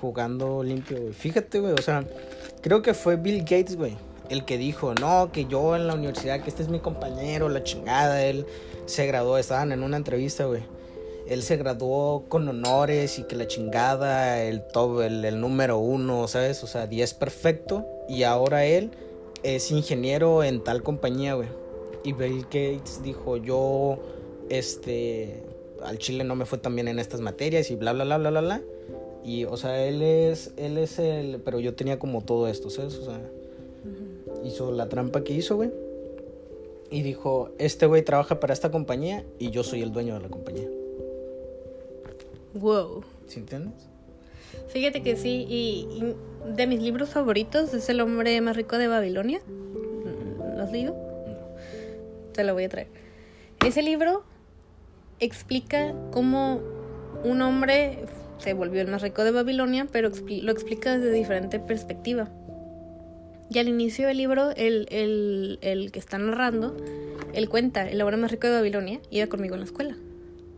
jugando 0.00 0.62
limpio, 0.62 1.00
güey. 1.00 1.12
Fíjate, 1.12 1.60
güey, 1.60 1.72
o 1.72 1.82
sea, 1.82 2.04
creo 2.62 2.82
que 2.82 2.94
fue 2.94 3.16
Bill 3.16 3.40
Gates, 3.40 3.76
güey, 3.76 3.96
el 4.30 4.44
que 4.44 4.58
dijo, 4.58 4.94
no, 4.94 5.30
que 5.32 5.46
yo 5.46 5.76
en 5.76 5.86
la 5.86 5.94
universidad, 5.94 6.42
que 6.42 6.50
este 6.50 6.62
es 6.62 6.68
mi 6.68 6.80
compañero, 6.80 7.48
la 7.48 7.62
chingada, 7.62 8.24
él 8.24 8.46
se 8.86 9.06
graduó, 9.06 9.38
estaban 9.38 9.72
en 9.72 9.82
una 9.82 9.96
entrevista, 9.96 10.46
güey. 10.46 10.62
Él 11.26 11.42
se 11.42 11.56
graduó 11.56 12.24
con 12.28 12.46
honores 12.48 13.18
y 13.18 13.22
que 13.24 13.34
la 13.34 13.46
chingada, 13.46 14.42
el 14.42 14.66
top, 14.66 15.00
el, 15.00 15.40
número 15.40 15.78
uno, 15.78 16.28
¿sabes? 16.28 16.62
O 16.62 16.66
sea, 16.66 16.86
10 16.86 17.14
perfecto. 17.14 17.86
Y 18.08 18.24
ahora 18.24 18.66
él 18.66 18.90
es 19.42 19.70
ingeniero 19.70 20.44
en 20.44 20.62
tal 20.62 20.82
compañía, 20.82 21.34
güey. 21.34 21.48
Y 22.02 22.12
Bill 22.12 22.42
Gates 22.42 23.02
dijo, 23.02 23.38
yo, 23.38 23.98
este, 24.50 25.42
al 25.82 25.96
Chile 25.96 26.24
no 26.24 26.36
me 26.36 26.44
fue 26.44 26.58
tan 26.58 26.74
bien 26.74 26.88
en 26.88 26.98
estas 26.98 27.20
materias 27.20 27.70
y 27.70 27.76
bla, 27.76 27.94
bla, 27.94 28.04
bla, 28.04 28.18
bla, 28.18 28.30
bla, 28.30 28.40
bla. 28.42 28.62
Y, 29.24 29.46
o 29.46 29.56
sea, 29.56 29.82
él 29.86 30.02
es, 30.02 30.52
él 30.58 30.76
es 30.76 30.98
el, 30.98 31.40
pero 31.42 31.58
yo 31.58 31.74
tenía 31.74 31.98
como 31.98 32.20
todo 32.22 32.48
esto, 32.48 32.68
¿sabes? 32.68 32.96
O 32.96 33.04
sea, 33.06 33.18
hizo 34.44 34.70
la 34.72 34.88
trampa 34.88 35.24
que 35.24 35.32
hizo, 35.32 35.56
güey. 35.56 35.70
Y 36.90 37.02
dijo, 37.02 37.50
este 37.58 37.86
güey 37.86 38.02
trabaja 38.02 38.38
para 38.38 38.52
esta 38.52 38.70
compañía 38.70 39.24
y 39.38 39.50
yo 39.50 39.64
soy 39.64 39.82
el 39.82 39.92
dueño 39.92 40.14
de 40.14 40.20
la 40.20 40.28
compañía. 40.28 40.68
Wow. 42.54 43.02
¿Sí 43.26 43.40
entiendes? 43.40 43.88
Fíjate 44.68 45.02
que 45.02 45.16
sí, 45.16 45.46
y, 45.48 45.88
y 45.90 46.14
de 46.54 46.66
mis 46.66 46.80
libros 46.80 47.08
favoritos 47.10 47.74
es 47.74 47.88
El 47.88 48.00
hombre 48.00 48.40
más 48.40 48.56
rico 48.56 48.78
de 48.78 48.86
Babilonia. 48.86 49.40
¿Lo 50.56 50.62
has 50.62 50.70
leído? 50.70 50.94
Te 52.32 52.44
lo 52.44 52.54
voy 52.54 52.64
a 52.64 52.68
traer. 52.68 52.88
Ese 53.64 53.82
libro 53.82 54.22
explica 55.20 55.94
cómo 56.12 56.60
un 57.24 57.40
hombre 57.42 58.04
se 58.38 58.52
volvió 58.52 58.80
el 58.82 58.88
más 58.88 59.02
rico 59.02 59.24
de 59.24 59.30
Babilonia, 59.30 59.86
pero 59.90 60.10
lo 60.10 60.52
explica 60.52 60.98
desde 60.98 61.12
diferente 61.12 61.58
perspectiva. 61.58 62.28
Y 63.50 63.58
al 63.58 63.68
inicio 63.68 64.08
del 64.08 64.16
libro, 64.16 64.50
el, 64.56 64.86
el, 64.90 65.58
el 65.60 65.92
que 65.92 65.98
está 65.98 66.18
narrando, 66.18 66.76
él 67.34 67.48
cuenta, 67.48 67.88
el 67.88 68.00
hombre 68.00 68.16
más 68.16 68.30
rico 68.30 68.46
de 68.46 68.54
Babilonia 68.54 69.00
iba 69.10 69.26
conmigo 69.26 69.54
en 69.54 69.60
la 69.60 69.66
escuela. 69.66 69.96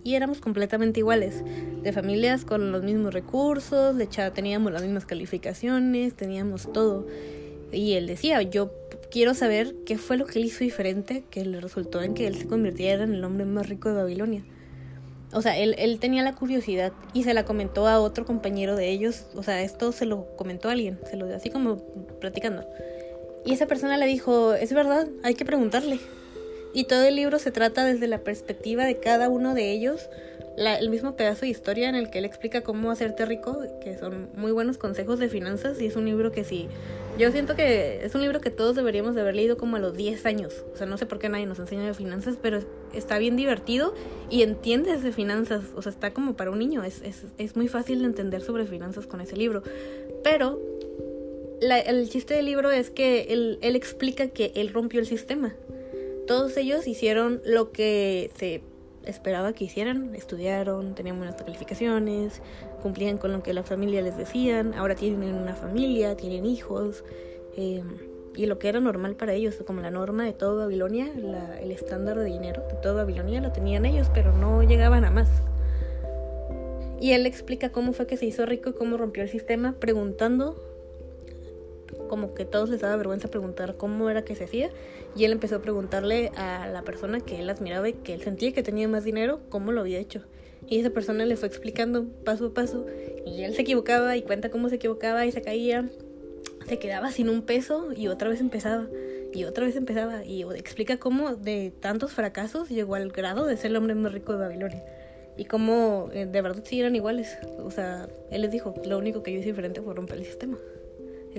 Y 0.04 0.14
éramos 0.14 0.38
completamente 0.38 1.00
iguales, 1.00 1.42
de 1.82 1.92
familias 1.92 2.44
con 2.44 2.70
los 2.70 2.84
mismos 2.84 3.12
recursos, 3.12 3.96
le 3.96 4.04
echaba- 4.04 4.32
teníamos 4.32 4.72
las 4.72 4.82
mismas 4.82 5.04
calificaciones, 5.04 6.14
teníamos 6.14 6.72
todo. 6.72 7.06
Y 7.72 7.94
él 7.94 8.06
decía, 8.06 8.40
yo 8.42 8.70
quiero 9.10 9.34
saber 9.34 9.74
qué 9.84 9.98
fue 9.98 10.16
lo 10.16 10.24
que 10.24 10.38
él 10.38 10.44
hizo 10.44 10.62
diferente 10.62 11.24
que 11.28 11.44
le 11.44 11.60
resultó 11.60 12.02
en 12.02 12.14
que 12.14 12.28
él 12.28 12.36
se 12.36 12.46
convirtiera 12.46 13.02
en 13.02 13.14
el 13.14 13.24
hombre 13.24 13.46
más 13.46 13.68
rico 13.68 13.88
de 13.88 13.96
Babilonia. 13.96 14.44
O 15.32 15.42
sea, 15.42 15.58
él, 15.58 15.74
él 15.78 15.98
tenía 15.98 16.22
la 16.22 16.34
curiosidad 16.34 16.92
y 17.12 17.24
se 17.24 17.34
la 17.34 17.44
comentó 17.44 17.86
a 17.88 18.00
otro 18.00 18.24
compañero 18.24 18.76
de 18.76 18.88
ellos. 18.90 19.26
O 19.34 19.42
sea, 19.42 19.62
esto 19.62 19.92
se 19.92 20.06
lo 20.06 20.36
comentó 20.36 20.68
a 20.68 20.72
alguien, 20.72 20.98
se 21.10 21.16
lo 21.16 21.26
dio 21.26 21.36
así 21.36 21.50
como 21.50 21.78
platicando. 22.20 22.64
Y 23.44 23.52
esa 23.52 23.66
persona 23.66 23.96
le 23.96 24.06
dijo, 24.06 24.54
es 24.54 24.72
verdad, 24.72 25.08
hay 25.22 25.34
que 25.34 25.44
preguntarle. 25.44 26.00
Y 26.74 26.84
todo 26.84 27.04
el 27.04 27.16
libro 27.16 27.38
se 27.38 27.50
trata 27.50 27.84
desde 27.84 28.06
la 28.06 28.18
perspectiva 28.18 28.84
de 28.84 28.98
cada 28.98 29.28
uno 29.28 29.54
de 29.54 29.70
ellos, 29.70 30.10
el 30.56 30.88
mismo 30.90 31.16
pedazo 31.16 31.42
de 31.42 31.48
historia 31.48 31.88
en 31.88 31.94
el 31.94 32.08
que 32.10 32.18
él 32.18 32.24
explica 32.24 32.62
cómo 32.62 32.90
hacerte 32.90 33.26
rico, 33.26 33.58
que 33.82 33.96
son 33.98 34.30
muy 34.34 34.52
buenos 34.52 34.78
consejos 34.78 35.18
de 35.18 35.28
finanzas 35.28 35.80
y 35.82 35.86
es 35.86 35.96
un 35.96 36.06
libro 36.06 36.32
que 36.32 36.44
sí, 36.44 36.68
yo 37.18 37.30
siento 37.30 37.54
que 37.56 38.04
es 38.04 38.14
un 38.14 38.22
libro 38.22 38.40
que 38.40 38.50
todos 38.50 38.74
deberíamos 38.76 39.14
de 39.14 39.20
haber 39.22 39.34
leído 39.34 39.56
como 39.58 39.76
a 39.76 39.78
los 39.78 39.94
10 39.96 40.24
años. 40.26 40.64
O 40.72 40.76
sea, 40.76 40.86
no 40.86 40.96
sé 40.98 41.06
por 41.06 41.18
qué 41.18 41.28
nadie 41.28 41.46
nos 41.46 41.58
enseña 41.58 41.84
de 41.86 41.94
finanzas, 41.94 42.36
pero 42.40 42.60
está 42.94 43.18
bien 43.18 43.36
divertido 43.36 43.94
y 44.30 44.42
entiendes 44.42 45.02
de 45.02 45.12
finanzas. 45.12 45.62
O 45.76 45.82
sea, 45.82 45.92
está 45.92 46.12
como 46.12 46.36
para 46.36 46.50
un 46.50 46.58
niño. 46.58 46.84
Es, 46.84 47.00
es, 47.02 47.24
es 47.38 47.56
muy 47.56 47.68
fácil 47.68 48.00
de 48.00 48.04
entender 48.06 48.42
sobre 48.42 48.66
finanzas 48.66 49.06
con 49.06 49.22
ese 49.22 49.34
libro. 49.36 49.62
Pero 50.24 50.60
la- 51.62 51.80
el 51.80 52.08
chiste 52.10 52.34
del 52.34 52.44
libro 52.46 52.70
es 52.70 52.90
que 52.90 53.28
él, 53.30 53.58
él 53.62 53.76
explica 53.76 54.28
que 54.28 54.52
él 54.54 54.68
rompió 54.74 55.00
el 55.00 55.06
sistema. 55.06 55.54
Todos 56.26 56.56
ellos 56.58 56.86
hicieron 56.86 57.40
lo 57.46 57.72
que 57.72 58.30
se 58.38 58.60
esperaba 59.06 59.52
que 59.52 59.64
hicieran, 59.64 60.14
estudiaron, 60.14 60.94
tenían 60.94 61.16
buenas 61.16 61.36
calificaciones, 61.36 62.42
cumplían 62.82 63.18
con 63.18 63.32
lo 63.32 63.42
que 63.42 63.52
la 63.52 63.62
familia 63.62 64.02
les 64.02 64.16
decían, 64.16 64.74
ahora 64.74 64.94
tienen 64.94 65.34
una 65.34 65.54
familia, 65.54 66.16
tienen 66.16 66.44
hijos, 66.44 67.04
eh, 67.56 67.82
y 68.36 68.46
lo 68.46 68.58
que 68.58 68.68
era 68.68 68.80
normal 68.80 69.16
para 69.16 69.32
ellos, 69.32 69.56
como 69.66 69.80
la 69.80 69.90
norma 69.90 70.24
de 70.24 70.34
todo 70.34 70.58
Babilonia, 70.58 71.10
el 71.60 71.70
estándar 71.70 72.18
de 72.18 72.26
dinero 72.26 72.62
de 72.68 72.74
todo 72.82 72.96
Babilonia 72.96 73.40
lo 73.40 73.50
tenían 73.50 73.86
ellos, 73.86 74.10
pero 74.12 74.32
no 74.32 74.62
llegaban 74.62 75.04
a 75.06 75.10
más. 75.10 75.28
Y 77.00 77.12
él 77.12 77.26
explica 77.26 77.70
cómo 77.70 77.92
fue 77.92 78.06
que 78.06 78.16
se 78.16 78.26
hizo 78.26 78.44
rico 78.44 78.70
y 78.70 78.72
cómo 78.74 78.98
rompió 78.98 79.22
el 79.22 79.30
sistema, 79.30 79.74
preguntando 79.78 80.65
como 82.08 82.34
que 82.34 82.44
todos 82.44 82.70
les 82.70 82.80
daba 82.80 82.96
vergüenza 82.96 83.28
preguntar 83.28 83.76
cómo 83.76 84.10
era 84.10 84.24
que 84.24 84.34
se 84.34 84.44
hacía 84.44 84.70
y 85.16 85.24
él 85.24 85.32
empezó 85.32 85.56
a 85.56 85.62
preguntarle 85.62 86.30
a 86.36 86.68
la 86.68 86.82
persona 86.82 87.20
que 87.20 87.40
él 87.40 87.48
admiraba 87.50 87.88
y 87.88 87.94
que 87.94 88.14
él 88.14 88.22
sentía 88.22 88.52
que 88.52 88.62
tenía 88.62 88.88
más 88.88 89.04
dinero 89.04 89.40
cómo 89.48 89.72
lo 89.72 89.80
había 89.80 89.98
hecho. 89.98 90.22
Y 90.68 90.80
esa 90.80 90.90
persona 90.90 91.24
le 91.24 91.36
fue 91.36 91.48
explicando 91.48 92.04
paso 92.24 92.46
a 92.46 92.54
paso 92.54 92.86
y 93.24 93.42
él 93.42 93.54
se 93.54 93.62
equivocaba 93.62 94.16
y 94.16 94.22
cuenta 94.22 94.50
cómo 94.50 94.68
se 94.68 94.76
equivocaba 94.76 95.26
y 95.26 95.32
se 95.32 95.42
caía 95.42 95.88
se 96.66 96.78
quedaba 96.78 97.10
sin 97.12 97.28
un 97.28 97.42
peso 97.42 97.92
y 97.96 98.08
otra 98.08 98.28
vez 98.28 98.40
empezaba 98.40 98.88
y 99.32 99.44
otra 99.44 99.66
vez 99.66 99.76
empezaba 99.76 100.24
y 100.24 100.42
explica 100.54 100.96
cómo 100.96 101.36
de 101.36 101.72
tantos 101.80 102.12
fracasos 102.12 102.68
llegó 102.68 102.94
al 102.94 103.10
grado 103.10 103.46
de 103.46 103.56
ser 103.56 103.70
el 103.70 103.76
hombre 103.76 103.94
más 103.94 104.12
rico 104.12 104.32
de 104.32 104.38
Babilonia. 104.38 104.84
Y 105.36 105.44
cómo 105.44 106.08
eh, 106.12 106.26
de 106.26 106.42
verdad 106.42 106.62
sí 106.64 106.80
eran 106.80 106.96
iguales. 106.96 107.38
O 107.62 107.70
sea 107.70 108.08
él 108.30 108.42
les 108.42 108.50
dijo 108.50 108.74
lo 108.84 108.98
único 108.98 109.22
que 109.22 109.32
yo 109.32 109.38
hice 109.38 109.50
diferente 109.50 109.80
fue 109.82 109.94
romper 109.94 110.18
el 110.18 110.24
sistema 110.24 110.58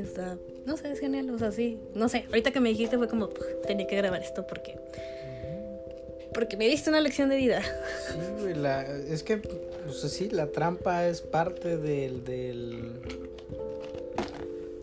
Está, 0.01 0.37
no 0.65 0.77
sé, 0.77 0.91
es 0.91 0.99
genial, 0.99 1.29
o 1.29 1.37
sea, 1.39 1.51
sí, 1.51 1.79
no 1.95 2.07
sé, 2.09 2.25
ahorita 2.27 2.51
que 2.51 2.59
me 2.59 2.69
dijiste 2.69 2.97
fue 2.97 3.07
como, 3.07 3.29
"Puf, 3.29 3.45
tenía 3.65 3.87
que 3.87 3.95
grabar 3.95 4.21
esto 4.21 4.45
porque, 4.45 4.77
porque 6.33 6.55
me 6.57 6.67
diste 6.67 6.89
una 6.89 7.01
lección 7.01 7.29
de 7.29 7.37
vida. 7.37 7.61
Sí, 7.63 8.41
güey, 8.41 8.53
la, 8.53 8.85
es 8.85 9.23
que, 9.23 9.37
pues 9.37 9.99
sí, 10.01 10.29
la 10.29 10.47
trampa 10.47 11.07
es 11.07 11.21
parte 11.21 11.77
del, 11.77 12.23
del, 12.23 13.01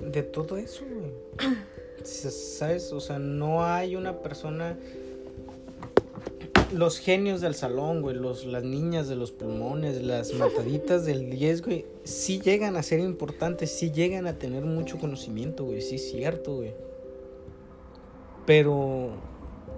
de 0.00 0.22
todo 0.22 0.56
eso, 0.56 0.84
güey. 0.84 1.54
¿Sabes? 2.04 2.92
O 2.92 3.00
sea, 3.00 3.18
no 3.18 3.64
hay 3.64 3.96
una 3.96 4.18
persona, 4.20 4.76
los 6.74 6.98
genios 6.98 7.40
del 7.40 7.54
salón, 7.54 8.02
güey, 8.02 8.16
los, 8.16 8.44
las 8.44 8.64
niñas 8.64 9.08
de 9.08 9.16
los 9.16 9.30
pulmones, 9.30 10.02
las 10.02 10.34
mataditas 10.34 11.06
del 11.06 11.30
10, 11.30 11.62
güey, 11.62 11.86
sí 12.02 12.40
llegan 12.40 12.76
a 12.76 12.82
ser 12.82 13.00
importantes, 13.00 13.70
sí 13.70 13.90
llegan 13.92 14.26
a 14.26 14.38
tener 14.38 14.64
mucho 14.64 14.98
conocimiento, 14.98 15.64
güey, 15.64 15.80
sí 15.80 15.96
es 15.96 16.10
cierto, 16.10 16.56
güey. 16.56 16.74
Pero 18.44 19.10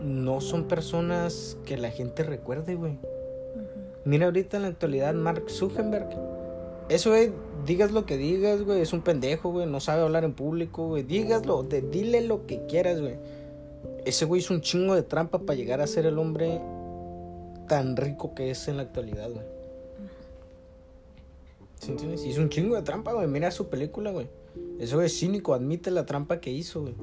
no 0.02 0.40
son 0.40 0.64
personas 0.64 1.58
que 1.64 1.76
la 1.76 1.90
gente 1.90 2.22
recuerde, 2.22 2.74
güey. 2.74 2.98
Mira 4.04 4.26
ahorita 4.26 4.56
en 4.56 4.62
la 4.62 4.68
actualidad 4.68 5.14
Mark 5.14 5.50
Zuckerberg. 5.50 6.08
Eso, 6.88 7.10
güey, 7.10 7.32
digas 7.66 7.92
lo 7.92 8.06
que 8.06 8.16
digas, 8.16 8.62
güey, 8.62 8.80
es 8.80 8.92
un 8.92 9.02
pendejo, 9.02 9.50
güey, 9.50 9.66
no 9.66 9.80
sabe 9.80 10.02
hablar 10.02 10.24
en 10.24 10.32
público, 10.32 10.88
güey. 10.88 11.02
Dígaslo, 11.02 11.62
dile 11.62 12.22
lo 12.22 12.46
que 12.46 12.64
quieras, 12.66 13.00
güey. 13.00 13.16
Ese 14.04 14.24
güey 14.24 14.40
hizo 14.40 14.54
un 14.54 14.60
chingo 14.60 14.94
de 14.94 15.02
trampa 15.02 15.40
para 15.40 15.56
llegar 15.56 15.80
a 15.80 15.86
ser 15.86 16.06
el 16.06 16.18
hombre 16.18 16.60
tan 17.66 17.96
rico 17.96 18.34
que 18.34 18.50
es 18.50 18.68
en 18.68 18.76
la 18.76 18.84
actualidad, 18.84 19.30
güey. 19.30 19.44
¿Sí 21.80 21.90
entiendes? 21.90 22.24
Hizo 22.24 22.40
un 22.40 22.48
chingo 22.48 22.74
de 22.74 22.82
trampa, 22.82 23.12
güey. 23.12 23.28
Mira 23.28 23.50
su 23.50 23.68
película, 23.68 24.10
güey. 24.10 24.28
Eso 24.78 25.00
es 25.02 25.18
cínico, 25.18 25.54
admite 25.54 25.90
la 25.90 26.06
trampa 26.06 26.40
que 26.40 26.50
hizo, 26.50 26.82
güey. 26.82 26.94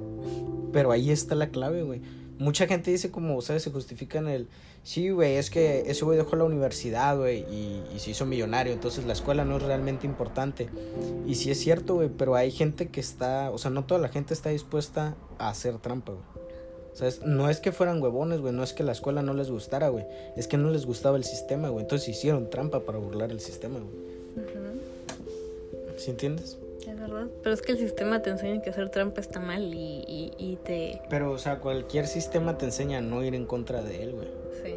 Pero 0.72 0.92
ahí 0.92 1.12
está 1.12 1.36
la 1.36 1.50
clave, 1.50 1.84
güey. 1.84 2.02
Mucha 2.40 2.68
gente 2.68 2.92
dice 2.92 3.12
como, 3.12 3.42
¿sabes? 3.42 3.64
Se 3.64 3.72
justifica 3.72 4.18
en 4.18 4.28
el... 4.28 4.48
Sí, 4.82 5.12
güey, 5.12 5.36
es 5.36 5.50
que 5.50 5.84
ese 5.86 6.04
güey 6.04 6.18
dejó 6.18 6.36
la 6.36 6.44
universidad, 6.44 7.18
güey, 7.18 7.46
y, 7.50 7.84
y 7.96 8.00
se 8.00 8.12
hizo 8.12 8.26
millonario. 8.26 8.74
Entonces 8.74 9.06
la 9.06 9.14
escuela 9.14 9.46
no 9.46 9.58
es 9.58 9.64
realmente 9.64 10.06
importante. 10.06 10.70
Y 11.26 11.36
sí 11.36 11.52
es 11.52 11.60
cierto, 11.60 11.96
güey, 11.96 12.10
pero 12.10 12.36
hay 12.36 12.52
gente 12.52 12.90
que 12.90 13.00
está... 13.00 13.52
O 13.52 13.58
sea, 13.58 13.72
no 13.72 13.86
toda 13.86 14.02
la 14.02 14.10
gente 14.10 14.34
está 14.34 14.50
dispuesta 14.50 15.16
a 15.38 15.50
hacer 15.50 15.78
trampa, 15.78 16.14
güey. 16.14 16.43
¿Sabes? 16.94 17.22
No 17.24 17.50
es 17.50 17.60
que 17.60 17.72
fueran 17.72 18.02
huevones, 18.02 18.40
güey. 18.42 18.54
No 18.54 18.64
es 18.64 18.74
que 18.74 18.84
la 18.84 18.92
escuela 18.92 19.22
no 19.22 19.34
les 19.34 19.50
gustara, 19.50 19.90
güey. 19.90 20.06
Es 20.36 20.48
que 20.48 20.58
no 20.58 20.70
les 20.70 20.86
gustaba 20.86 21.18
el 21.18 21.24
sistema, 21.24 21.70
güey. 21.70 21.84
Entonces 21.84 22.08
hicieron 22.08 22.50
trampa 22.50 22.82
para 22.82 23.00
burlar 23.00 23.32
el 23.32 23.40
sistema, 23.40 23.80
güey. 23.80 24.46
¿Sí 25.98 26.12
entiendes? 26.12 26.58
Es 26.88 27.00
verdad, 27.00 27.28
pero 27.42 27.54
es 27.54 27.62
que 27.62 27.72
el 27.72 27.78
sistema 27.78 28.22
te 28.22 28.30
enseña 28.30 28.62
que 28.62 28.70
hacer 28.70 28.90
trampa 28.90 29.22
está 29.22 29.40
mal 29.40 29.74
y, 29.74 30.04
y, 30.06 30.34
y 30.38 30.58
te... 30.58 31.02
Pero, 31.10 31.32
o 31.32 31.38
sea, 31.38 31.60
cualquier 31.60 32.08
sistema 32.08 32.58
te 32.58 32.66
enseña 32.66 32.98
a 32.98 33.02
no 33.02 33.24
ir 33.24 33.36
en 33.36 33.46
contra 33.46 33.82
de 33.82 34.04
él, 34.04 34.12
güey. 34.12 34.28
Sí. 34.62 34.76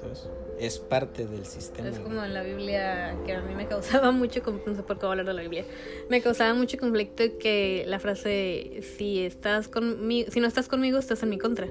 ¿Sabes? 0.00 0.26
Es 0.58 0.78
parte 0.78 1.26
del 1.26 1.46
sistema. 1.46 1.88
Es 1.88 1.98
como 2.00 2.22
en 2.22 2.34
la 2.34 2.42
Biblia 2.42 3.16
que 3.24 3.32
a 3.32 3.40
mí 3.40 3.54
me 3.54 3.66
causaba 3.66 4.10
mucho, 4.12 4.42
no 4.66 4.74
sé 4.74 4.82
por 4.82 4.98
qué 4.98 5.06
hablar 5.06 5.26
de 5.26 5.34
la 5.34 5.42
Biblia, 5.42 5.64
me 6.08 6.20
causaba 6.20 6.54
mucho 6.54 6.78
conflicto 6.78 7.24
que 7.38 7.84
la 7.86 7.98
frase 7.98 8.80
si 8.96 9.20
estás 9.24 9.68
conmigo, 9.68 10.30
si 10.30 10.40
no 10.40 10.46
estás 10.46 10.68
conmigo 10.68 10.98
estás 10.98 11.22
en 11.22 11.30
mi 11.30 11.38
contra, 11.38 11.68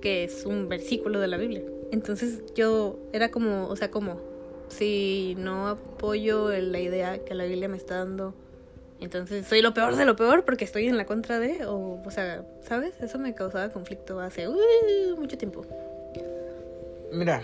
que 0.00 0.24
es 0.24 0.46
un 0.46 0.68
versículo 0.68 1.20
de 1.20 1.28
la 1.28 1.36
Biblia. 1.36 1.62
Entonces 1.92 2.42
yo 2.54 2.98
era 3.12 3.30
como, 3.30 3.66
o 3.68 3.76
sea, 3.76 3.90
como 3.90 4.20
si 4.68 5.34
no 5.38 5.68
apoyo 5.68 6.50
la 6.50 6.80
idea 6.80 7.24
que 7.24 7.34
la 7.34 7.44
Biblia 7.44 7.68
me 7.68 7.76
está 7.76 7.96
dando, 7.96 8.34
entonces 9.00 9.46
soy 9.46 9.62
lo 9.62 9.72
peor 9.74 9.96
de 9.96 10.04
lo 10.04 10.14
peor 10.14 10.44
porque 10.44 10.64
estoy 10.64 10.86
en 10.86 10.96
la 10.96 11.06
contra 11.06 11.38
de, 11.38 11.66
o, 11.66 12.02
o 12.04 12.10
sea, 12.10 12.44
¿sabes? 12.62 12.94
Eso 13.00 13.18
me 13.18 13.34
causaba 13.34 13.70
conflicto 13.70 14.20
hace 14.20 14.48
uh, 14.48 15.16
mucho 15.16 15.38
tiempo. 15.38 15.64
Mira, 17.12 17.42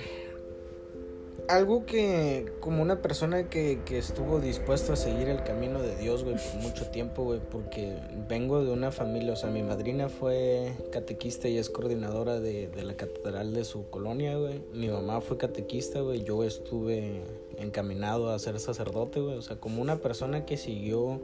algo 1.49 1.87
que 1.87 2.53
como 2.61 2.83
una 2.83 3.03
persona 3.03 3.49
que, 3.49 3.81
que 3.85 3.99
estuvo 3.99 4.41
dispuesto 4.41 4.93
a 4.93 4.97
seguir 4.97 5.29
el 5.29 5.43
camino 5.43 5.81
de 5.81 5.97
Dios, 5.97 6.25
güey, 6.25 6.37
por 6.37 6.63
mucho 6.63 6.87
tiempo, 6.91 7.25
güey, 7.25 7.41
porque 7.51 7.99
vengo 8.29 8.65
de 8.65 8.71
una 8.71 8.91
familia, 8.91 9.33
o 9.33 9.37
sea, 9.37 9.51
mi 9.51 9.63
madrina 9.63 10.09
fue 10.09 10.73
catequista 10.93 11.49
y 11.49 11.59
es 11.59 11.71
coordinadora 11.71 12.41
de, 12.41 12.69
de 12.69 12.85
la 12.85 12.97
catedral 12.97 13.55
de 13.55 13.65
su 13.65 13.89
colonia, 13.91 14.37
güey. 14.37 14.63
Mi 14.73 14.89
mamá 14.89 15.21
fue 15.21 15.37
catequista, 15.37 16.01
güey, 16.01 16.23
yo 16.23 16.45
estuve 16.45 17.23
encaminado 17.59 18.31
a 18.31 18.39
ser 18.39 18.59
sacerdote, 18.61 19.21
güey, 19.21 19.37
o 19.37 19.43
sea, 19.43 19.57
como 19.57 19.83
una 19.83 19.97
persona 19.97 20.47
que 20.47 20.57
siguió 20.57 21.21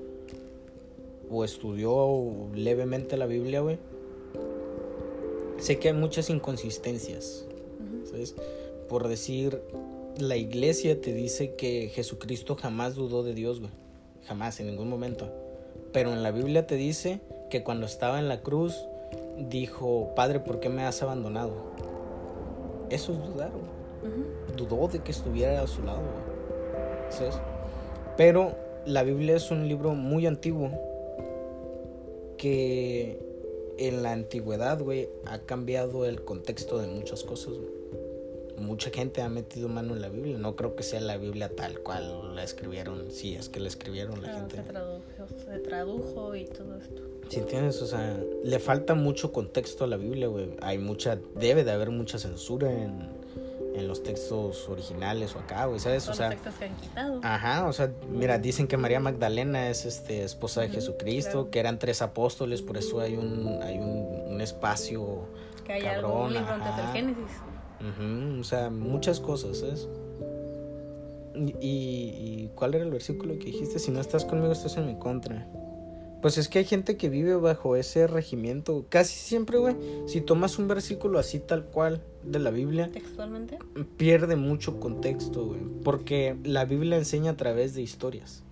o 1.31 1.45
estudió 1.45 2.49
levemente 2.55 3.17
la 3.17 3.27
Biblia, 3.27 3.61
güey. 3.61 3.79
Sé 5.59 5.79
que 5.79 5.89
hay 5.89 5.95
muchas 5.95 6.29
inconsistencias, 6.29 7.47
¿sabes? 8.13 8.35
Por 8.89 9.09
decir, 9.09 9.63
la 10.19 10.37
iglesia 10.37 11.01
te 11.01 11.13
dice 11.13 11.55
que 11.55 11.89
Jesucristo 11.89 12.57
jamás 12.57 12.95
dudó 12.95 13.23
de 13.23 13.35
Dios, 13.35 13.61
güey. 13.61 13.73
Jamás, 14.27 14.61
en 14.61 14.67
ningún 14.67 14.89
momento. 14.89 15.31
Pero 15.93 16.13
en 16.13 16.23
la 16.23 16.31
Biblia 16.31 16.67
te 16.67 16.77
dice 16.77 17.21
que 17.51 17.63
cuando 17.63 17.87
estaba 17.87 18.19
en 18.19 18.29
la 18.29 18.43
cruz, 18.43 18.87
dijo, 19.49 20.13
Padre, 20.15 20.41
¿por 20.41 20.61
qué 20.61 20.69
me 20.69 20.85
has 20.85 21.03
abandonado? 21.03 21.73
Eso 22.91 23.13
es 23.13 23.19
dudar, 23.19 23.51
güey. 23.51 24.57
Dudó 24.57 24.89
de 24.89 25.01
que 25.01 25.13
estuviera 25.13 25.63
a 25.63 25.67
su 25.67 25.83
lado, 25.83 26.01
güey. 26.01 27.11
¿Sabes? 27.11 27.39
Pero 28.17 28.55
la 28.87 29.03
Biblia 29.03 29.37
es 29.37 29.51
un 29.51 29.69
libro 29.69 29.95
muy 29.95 30.27
antiguo 30.27 30.71
que 32.37 33.19
en 33.79 34.03
la 34.03 34.13
antigüedad, 34.13 34.81
güey, 34.83 35.09
ha 35.27 35.39
cambiado 35.39 36.05
el 36.05 36.23
contexto 36.25 36.79
de 36.79 36.89
muchas 36.89 37.25
cosas, 37.25 37.55
güey 37.55 37.82
mucha 38.63 38.91
gente 38.91 39.23
ha 39.23 39.29
metido 39.29 39.69
mano 39.69 39.95
en 39.95 40.01
la 40.01 40.09
Biblia. 40.09 40.39
No 40.39 40.57
creo 40.57 40.75
que 40.75 40.83
sea 40.83 41.01
la 41.01 41.17
Biblia 41.17 41.51
tal 41.55 41.81
cual 41.81 42.35
la 42.35 42.43
escribieron, 42.43 43.11
si 43.11 43.35
es 43.35 43.49
que 43.49 43.61
la 43.61 43.69
escribieron 43.69 44.23
la 44.23 44.35
gente. 44.35 44.57
Se 44.57 44.63
tradujo, 44.63 45.03
se 45.45 45.59
tradujo 45.59 46.37
y 46.37 46.45
todo 46.47 46.77
esto. 46.77 47.03
Si 47.29 47.39
entiendes, 47.39 47.81
o 47.83 47.87
sea, 47.87 48.19
le 48.45 48.59
falta 48.59 48.95
mucho 48.95 49.33
contexto 49.33 49.85
a 49.85 49.87
la 49.87 49.97
Biblia, 49.97 50.29
güey. 50.29 50.51
Hay 50.61 50.79
mucha, 50.79 51.19
debe 51.35 51.65
de 51.65 51.73
haber 51.73 51.91
mucha 51.91 52.19
censura 52.19 52.71
en, 52.71 53.09
en 53.75 53.89
los 53.89 54.03
textos 54.03 54.69
originales 54.69 55.35
o 55.35 55.39
acá, 55.39 55.67
güey, 55.67 55.81
¿sabes? 55.81 56.09
O 56.09 56.15
sea, 56.15 56.27
los 56.27 56.35
textos 56.37 56.55
que 56.57 56.65
han 56.67 56.77
quitado. 56.77 57.21
Ajá, 57.23 57.67
o 57.67 57.73
sea, 57.73 57.93
mira, 58.11 58.39
dicen 58.39 58.67
que 58.67 58.77
María 58.77 59.01
Magdalena 59.01 59.71
es 59.71 59.87
este 59.87 60.25
esposa 60.25 60.61
de 60.61 60.69
Jesucristo, 60.69 61.51
que 61.51 61.59
eran 61.59 61.79
tres 61.79 62.03
apóstoles, 62.03 62.63
por 62.63 62.77
eso 62.77 63.01
hay 63.01 63.17
un 63.17 63.61
hay 63.63 63.79
un, 63.79 64.35
un 64.35 64.41
espacio 64.41 65.27
que 65.63 65.73
hay 65.73 65.83
cabrón, 65.83 66.33
libro 66.33 66.53
antes 66.53 66.77
del 66.77 66.87
Génesis 66.89 67.31
o 68.39 68.45
sea, 68.45 68.71
muchas 68.71 69.21
cosas, 69.21 69.63
¿es? 69.63 69.89
Y, 71.61 71.67
y, 71.67 72.51
cuál 72.55 72.75
era 72.75 72.85
el 72.85 72.91
versículo 72.91 73.39
que 73.39 73.47
dijiste? 73.47 73.79
Si 73.79 73.91
no 73.91 74.01
estás 74.01 74.25
conmigo, 74.25 74.53
estás 74.53 74.77
en 74.77 74.87
mi 74.87 74.99
contra. 74.99 75.49
Pues 76.21 76.39
es 76.39 76.49
que 76.49 76.61
hay 76.61 76.65
gente 76.65 76.97
que 76.97 77.09
vive 77.09 77.35
bajo 77.35 77.75
ese 77.75 78.07
regimiento. 78.07 78.85
Casi 78.89 79.17
siempre, 79.17 79.59
güey. 79.59 79.75
Si 80.07 80.21
tomas 80.21 80.59
un 80.59 80.69
versículo 80.69 81.19
así 81.19 81.41
tal 81.41 81.65
cual 81.65 82.01
de 82.23 82.39
la 82.39 82.51
Biblia. 82.51 82.91
Textualmente. 82.93 83.59
Pierde 83.97 84.37
mucho 84.37 84.79
contexto, 84.79 85.47
güey. 85.47 85.61
Porque 85.83 86.37
la 86.45 86.65
Biblia 86.65 86.97
enseña 86.97 87.33
a 87.33 87.37
través 87.37 87.75
de 87.75 87.83
historias. 87.83 88.45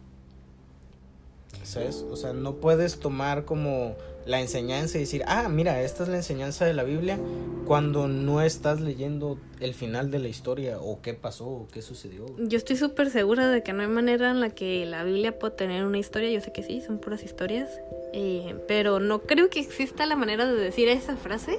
¿Sabes? 1.62 2.04
O 2.10 2.16
sea, 2.16 2.32
no 2.32 2.56
puedes 2.56 2.98
tomar 2.98 3.44
como 3.44 3.96
la 4.26 4.40
enseñanza 4.40 4.98
y 4.98 5.02
decir, 5.02 5.22
ah, 5.26 5.48
mira, 5.48 5.82
esta 5.82 6.02
es 6.02 6.08
la 6.08 6.16
enseñanza 6.16 6.64
de 6.64 6.74
la 6.74 6.82
Biblia, 6.82 7.18
cuando 7.66 8.08
no 8.08 8.40
estás 8.42 8.80
leyendo 8.80 9.38
el 9.60 9.74
final 9.74 10.10
de 10.10 10.18
la 10.18 10.28
historia 10.28 10.80
o 10.80 11.00
qué 11.00 11.14
pasó 11.14 11.46
o 11.46 11.68
qué 11.72 11.82
sucedió. 11.82 12.26
Yo 12.38 12.58
estoy 12.58 12.76
súper 12.76 13.10
segura 13.10 13.48
de 13.48 13.62
que 13.62 13.72
no 13.72 13.82
hay 13.82 13.88
manera 13.88 14.30
en 14.30 14.40
la 14.40 14.50
que 14.50 14.84
la 14.86 15.04
Biblia 15.04 15.38
pueda 15.38 15.54
tener 15.54 15.84
una 15.84 15.98
historia, 15.98 16.30
yo 16.30 16.40
sé 16.40 16.52
que 16.52 16.62
sí, 16.62 16.80
son 16.80 16.98
puras 16.98 17.22
historias, 17.22 17.70
eh, 18.12 18.56
pero 18.66 19.00
no 19.00 19.22
creo 19.22 19.50
que 19.50 19.60
exista 19.60 20.06
la 20.06 20.16
manera 20.16 20.46
de 20.46 20.54
decir 20.54 20.88
esa 20.88 21.16
frase 21.16 21.58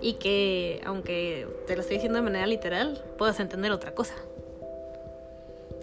y 0.00 0.14
que, 0.14 0.80
aunque 0.84 1.46
te 1.66 1.74
lo 1.74 1.82
estoy 1.82 1.96
diciendo 1.96 2.18
de 2.18 2.24
manera 2.24 2.46
literal, 2.46 3.04
puedas 3.18 3.40
entender 3.40 3.72
otra 3.72 3.94
cosa. 3.94 4.14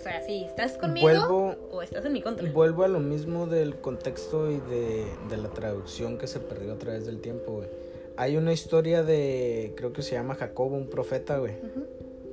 O 0.04 0.06
sea, 0.06 0.22
si 0.22 0.44
estás 0.44 0.74
conmigo 0.74 1.56
o 1.72 1.82
estás 1.82 2.04
en 2.04 2.12
mi 2.12 2.22
contra. 2.22 2.52
Vuelvo 2.52 2.84
a 2.84 2.90
lo 2.90 3.00
mismo 3.00 3.48
del 3.48 3.78
contexto 3.78 4.52
y 4.52 4.60
de, 4.60 5.38
la 5.38 5.48
traducción 5.48 6.18
que 6.18 6.28
se 6.28 6.42
perdió 6.42 6.74
a 6.74 6.78
través 6.78 7.06
del 7.06 7.22
tiempo, 7.22 7.54
güey. 7.54 7.70
Hay 8.18 8.36
una 8.36 8.52
historia 8.52 9.02
de, 9.02 9.74
creo 9.78 9.94
que 9.94 10.02
se 10.02 10.16
llama 10.16 10.36
Jacobo, 10.36 10.76
un 10.76 10.90
profeta, 10.90 11.38
güey. 11.38 11.54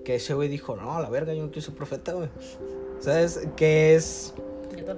Que 0.04 0.16
ese 0.16 0.35
güey 0.35 0.48
dijo, 0.48 0.74
no, 0.74 0.96
a 0.96 1.00
la 1.00 1.11
verga, 1.11 1.33
yo 1.33 1.44
no 1.44 1.52
quiero 1.52 1.62
ser 1.62 1.76
profeta, 1.76 2.12
güey. 2.12 2.28
¿Sabes? 2.98 3.40
Que 3.54 3.94
es 3.94 4.35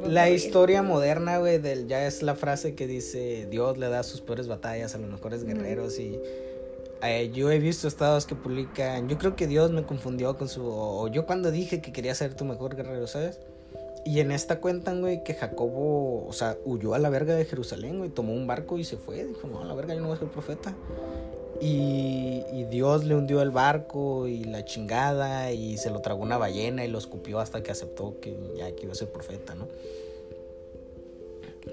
la 0.06 0.30
historia 0.30 0.82
moderna, 0.82 1.36
güey, 1.40 1.58
del 1.58 1.88
ya 1.88 2.06
es 2.06 2.22
la 2.22 2.36
frase 2.36 2.74
que 2.74 2.86
dice 2.86 3.46
Dios 3.50 3.76
le 3.76 3.90
da 3.90 4.02
sus 4.02 4.22
peores 4.22 4.48
batallas 4.48 4.94
a 4.94 4.98
los 4.98 5.10
mejores 5.10 5.44
guerreros 5.44 5.98
y 5.98 6.18
eh, 7.02 7.30
yo 7.32 7.50
he 7.50 7.58
visto 7.58 7.88
estados 7.88 8.26
que 8.26 8.34
publican, 8.34 9.08
yo 9.08 9.18
creo 9.18 9.34
que 9.34 9.46
Dios 9.46 9.72
me 9.72 9.84
confundió 9.84 10.36
con 10.36 10.48
su, 10.48 10.64
o 10.64 11.08
yo 11.08 11.26
cuando 11.26 11.50
dije 11.50 11.80
que 11.80 11.92
quería 11.92 12.14
ser 12.14 12.34
tu 12.34 12.44
mejor 12.44 12.76
guerrero, 12.76 13.06
¿sabes? 13.06 13.40
Y 14.04 14.20
en 14.20 14.32
esta 14.32 14.60
cuentan, 14.60 15.00
güey, 15.00 15.22
que 15.22 15.34
Jacobo, 15.34 16.26
o 16.26 16.32
sea, 16.32 16.56
huyó 16.64 16.94
a 16.94 16.98
la 16.98 17.08
verga 17.08 17.34
de 17.34 17.44
Jerusalén, 17.44 17.98
güey, 17.98 18.10
tomó 18.10 18.32
un 18.32 18.46
barco 18.46 18.78
y 18.78 18.84
se 18.84 18.96
fue, 18.96 19.24
dijo, 19.24 19.46
no, 19.48 19.60
a 19.60 19.64
la 19.64 19.74
verga 19.74 19.94
yo 19.94 20.00
no 20.00 20.08
voy 20.08 20.16
a 20.16 20.20
ser 20.20 20.28
profeta. 20.28 20.74
Y, 21.60 22.42
y, 22.52 22.64
Dios 22.64 23.04
le 23.04 23.14
hundió 23.14 23.40
el 23.40 23.50
barco 23.50 24.26
y 24.26 24.42
la 24.42 24.64
chingada 24.64 25.52
y 25.52 25.76
se 25.78 25.90
lo 25.90 26.00
tragó 26.00 26.22
una 26.22 26.36
ballena 26.36 26.84
y 26.84 26.88
lo 26.88 26.98
escupió 26.98 27.38
hasta 27.38 27.62
que 27.62 27.70
aceptó 27.70 28.18
que 28.20 28.36
ya 28.56 28.72
que 28.74 28.82
iba 28.82 28.92
a 28.92 28.96
ser 28.96 29.12
profeta, 29.12 29.54
¿no? 29.54 29.68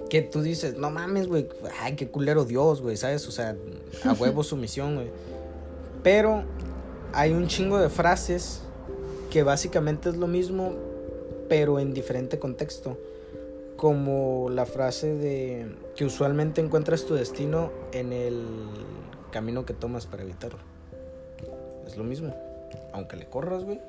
Que 0.10 0.22
tú 0.22 0.42
dices, 0.42 0.78
no 0.78 0.90
mames, 0.90 1.28
güey, 1.28 1.48
ay, 1.82 1.96
qué 1.96 2.08
culero 2.08 2.46
Dios, 2.46 2.82
güey, 2.82 2.98
¿sabes? 2.98 3.28
O 3.28 3.32
sea, 3.32 3.56
a 4.04 4.14
huevo 4.14 4.44
su 4.44 4.56
misión, 4.56 4.96
güey. 4.96 5.08
Pero 6.04 6.44
hay 7.14 7.32
un 7.32 7.48
chingo 7.48 7.78
de 7.78 7.90
frases 7.90 8.62
que 9.30 9.44
básicamente 9.44 10.10
es 10.10 10.18
lo 10.18 10.28
mismo, 10.28 10.74
pero 11.48 11.80
en 11.80 11.94
diferente 11.94 12.40
contexto. 12.40 12.98
Como 13.78 14.50
la 14.50 14.66
frase 14.66 15.16
de 15.16 15.74
que 15.96 16.04
usualmente 16.04 16.60
encuentras 16.60 17.06
tu 17.06 17.14
destino 17.14 17.72
en 17.94 18.12
el 18.12 18.44
camino 19.32 19.66
que 19.66 19.74
tomas 19.74 20.06
para 20.06 20.24
evitarlo. 20.24 20.60
Es 21.88 21.96
lo 21.96 22.04
mismo. 22.04 22.36
Aunque 22.92 23.16
le 23.16 23.26
corras, 23.26 23.64
güey. 23.64 23.80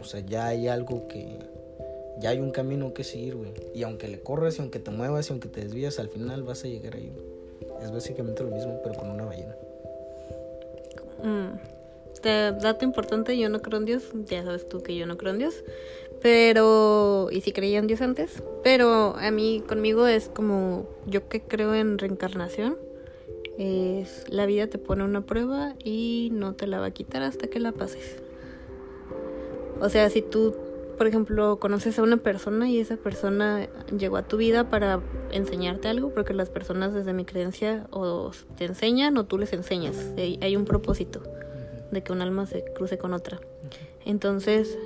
O 0.00 0.04
sea, 0.04 0.20
ya 0.20 0.46
hay 0.46 0.68
algo 0.68 1.08
que 1.08 1.38
ya 2.18 2.30
hay 2.30 2.40
un 2.40 2.50
camino 2.50 2.94
que 2.94 3.04
seguir, 3.04 3.36
güey. 3.36 3.52
Y 3.74 3.82
aunque 3.82 4.08
le 4.08 4.20
corres 4.20 4.58
y 4.58 4.62
aunque 4.62 4.78
te 4.78 4.90
muevas 4.90 5.28
y 5.28 5.32
aunque 5.32 5.48
te 5.48 5.60
desvías, 5.60 5.98
al 5.98 6.08
final 6.08 6.42
vas 6.42 6.64
a 6.64 6.68
llegar 6.68 6.94
ahí. 6.94 7.12
Es 7.82 7.92
básicamente 7.92 8.42
lo 8.42 8.50
mismo, 8.50 8.80
pero 8.82 8.94
con 8.94 9.10
una 9.10 9.24
ballena. 9.24 9.54
Mm. 11.22 12.60
dato 12.60 12.84
importante, 12.84 13.36
yo 13.38 13.48
no 13.48 13.60
creo 13.60 13.78
en 13.78 13.84
Dios. 13.84 14.04
Ya 14.28 14.44
sabes 14.44 14.68
tú 14.68 14.82
que 14.82 14.96
yo 14.96 15.06
no 15.06 15.16
creo 15.18 15.32
en 15.32 15.38
Dios. 15.38 15.62
Pero, 16.22 17.28
y 17.30 17.42
si 17.42 17.52
creía 17.52 17.78
en 17.78 17.86
Dios 17.86 18.00
antes. 18.00 18.42
Pero 18.62 19.14
a 19.16 19.30
mí, 19.30 19.62
conmigo 19.66 20.06
es 20.06 20.28
como, 20.28 20.88
yo 21.06 21.28
que 21.28 21.42
creo 21.42 21.74
en 21.74 21.98
reencarnación. 21.98 22.78
Es, 23.58 24.24
la 24.28 24.44
vida 24.46 24.66
te 24.66 24.78
pone 24.78 25.04
una 25.04 25.24
prueba 25.24 25.74
y 25.82 26.30
no 26.32 26.54
te 26.54 26.66
la 26.66 26.78
va 26.78 26.86
a 26.86 26.90
quitar 26.90 27.22
hasta 27.22 27.46
que 27.48 27.60
la 27.60 27.72
pases. 27.72 28.16
O 29.80 29.88
sea, 29.88 30.08
si 30.08 30.22
tú 30.22 30.54
por 30.96 31.06
ejemplo, 31.06 31.58
conoces 31.58 31.98
a 31.98 32.02
una 32.02 32.16
persona 32.16 32.68
y 32.68 32.80
esa 32.80 32.96
persona 32.96 33.68
llegó 33.96 34.16
a 34.16 34.22
tu 34.22 34.36
vida 34.36 34.70
para 34.70 35.00
enseñarte 35.30 35.88
algo, 35.88 36.10
porque 36.10 36.34
las 36.34 36.50
personas 36.50 36.94
desde 36.94 37.12
mi 37.12 37.24
creencia 37.24 37.86
o 37.90 38.30
te 38.56 38.64
enseñan 38.64 39.16
o 39.16 39.24
tú 39.24 39.38
les 39.38 39.52
enseñas. 39.52 39.96
Hay 40.16 40.56
un 40.56 40.64
propósito 40.64 41.22
de 41.90 42.02
que 42.02 42.12
un 42.12 42.22
alma 42.22 42.46
se 42.46 42.64
cruce 42.74 42.98
con 42.98 43.12
otra. 43.12 43.40
Entonces, 44.04 44.78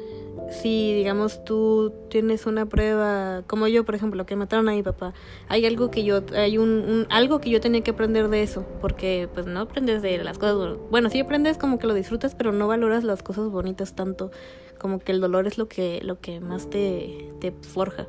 si 0.48 0.94
digamos 0.94 1.44
tú 1.44 1.92
tienes 2.08 2.46
una 2.46 2.66
prueba, 2.66 3.42
como 3.46 3.68
yo, 3.68 3.84
por 3.84 3.94
ejemplo, 3.94 4.26
que 4.26 4.36
mataron 4.36 4.68
a 4.68 4.72
mi 4.72 4.82
papá, 4.82 5.12
hay 5.48 5.66
algo 5.66 5.90
que 5.90 6.04
yo, 6.04 6.22
hay 6.34 6.58
un, 6.58 7.06
algo 7.10 7.40
que 7.40 7.50
yo 7.50 7.60
tenía 7.60 7.82
que 7.82 7.90
aprender 7.92 8.28
de 8.28 8.42
eso, 8.42 8.66
porque 8.80 9.28
pues 9.32 9.46
no 9.46 9.60
aprendes 9.60 10.02
de 10.02 10.18
las 10.24 10.38
cosas, 10.38 10.78
bueno, 10.90 11.10
sí 11.10 11.20
aprendes 11.20 11.58
como 11.58 11.78
que 11.78 11.86
lo 11.86 11.94
disfrutas, 11.94 12.34
pero 12.34 12.52
no 12.52 12.68
valoras 12.68 13.04
las 13.04 13.22
cosas 13.22 13.48
bonitas 13.50 13.94
tanto 13.94 14.30
como 14.78 14.98
que 14.98 15.12
el 15.12 15.20
dolor 15.20 15.46
es 15.46 15.58
lo 15.58 15.68
que, 15.68 16.00
lo 16.02 16.20
que 16.20 16.40
más 16.40 16.68
te, 16.70 17.30
te 17.38 17.52
forja. 17.52 18.08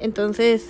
Entonces, 0.00 0.68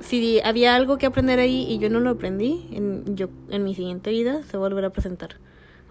si 0.00 0.40
había 0.40 0.74
algo 0.74 0.98
que 0.98 1.06
aprender 1.06 1.38
ahí 1.38 1.64
y 1.68 1.78
yo 1.78 1.88
no 1.88 2.00
lo 2.00 2.10
aprendí, 2.10 2.68
en, 2.72 3.16
yo, 3.16 3.28
en 3.48 3.64
mi 3.64 3.74
siguiente 3.74 4.10
vida 4.10 4.42
se 4.42 4.56
volverá 4.56 4.88
a 4.88 4.90
presentar. 4.90 5.36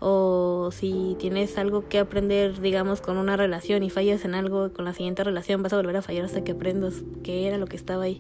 O 0.04 0.72
si 0.72 1.16
tienes 1.20 1.60
algo 1.60 1.88
que 1.88 2.00
aprender, 2.00 2.60
digamos, 2.60 3.02
con 3.02 3.18
una 3.18 3.38
relación 3.38 3.84
y 3.84 3.92
fallas 3.92 4.26
en 4.26 4.34
algo, 4.34 4.74
con 4.74 4.84
la 4.84 4.94
siguiente 4.94 5.24
relación 5.24 5.62
vas 5.62 5.74
a 5.74 5.78
volver 5.78 5.96
a 5.96 6.02
fallar 6.02 6.26
hasta 6.26 6.44
que 6.44 6.54
aprendas 6.54 6.96
qué 7.24 7.48
era 7.48 7.60
lo 7.60 7.68
que 7.68 7.76
estaba 7.76 8.06
ahí. 8.06 8.20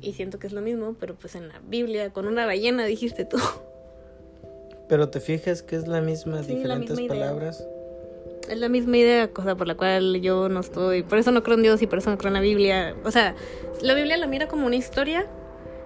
Y 0.00 0.12
siento 0.12 0.38
que 0.38 0.46
es 0.46 0.52
lo 0.52 0.60
mismo, 0.60 0.94
pero 1.00 1.16
pues 1.16 1.34
en 1.34 1.48
la 1.48 1.60
Biblia, 1.66 2.10
con 2.10 2.28
una 2.28 2.46
ballena 2.46 2.84
dijiste 2.84 3.24
tú. 3.24 3.38
Pero 4.88 5.08
te 5.08 5.18
fijas 5.18 5.62
que 5.62 5.74
es 5.74 5.88
la 5.88 6.00
misma, 6.00 6.42
diferentes 6.42 7.00
palabras. 7.00 7.66
Es 8.48 8.58
la 8.58 8.68
misma 8.68 8.98
idea, 8.98 9.32
cosa 9.32 9.56
por 9.56 9.66
la 9.66 9.74
cual 9.74 10.20
yo 10.20 10.48
no 10.48 10.60
estoy. 10.60 11.02
Por 11.02 11.18
eso 11.18 11.32
no 11.32 11.42
creo 11.42 11.56
en 11.56 11.62
Dios 11.62 11.82
y 11.82 11.88
por 11.88 11.98
eso 11.98 12.10
no 12.10 12.18
creo 12.18 12.28
en 12.28 12.34
la 12.34 12.40
Biblia. 12.40 12.94
O 13.02 13.10
sea, 13.10 13.34
la 13.80 13.94
Biblia 13.94 14.18
la 14.18 14.26
mira 14.28 14.46
como 14.46 14.66
una 14.66 14.76
historia. 14.76 15.26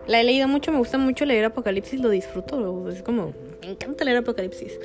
La 0.09 0.21
he 0.21 0.25
leído 0.25 0.49
mucho, 0.49 0.73
me 0.73 0.79
gusta 0.79 0.97
mucho 0.97 1.27
leer 1.27 1.45
Apocalipsis, 1.45 2.01
lo 2.01 2.09
disfruto. 2.09 2.89
Es 2.89 3.03
como, 3.03 3.35
me 3.61 3.71
encanta 3.71 4.05
leer 4.05 4.17
Apocalipsis. 4.17 4.79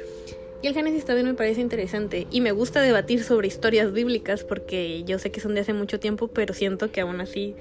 Y 0.61 0.67
el 0.67 0.73
Génesis 0.73 1.05
también 1.05 1.25
me 1.25 1.33
parece 1.33 1.61
interesante. 1.61 2.27
Y 2.29 2.41
me 2.41 2.51
gusta 2.51 2.81
debatir 2.81 3.23
sobre 3.23 3.47
historias 3.47 3.93
bíblicas 3.93 4.43
porque 4.43 5.03
yo 5.05 5.19
sé 5.19 5.31
que 5.31 5.39
son 5.39 5.55
de 5.55 5.61
hace 5.61 5.73
mucho 5.73 5.99
tiempo, 5.99 6.27
pero 6.27 6.53
siento 6.53 6.91
que 6.91 6.99
aún 7.01 7.21
así 7.21 7.55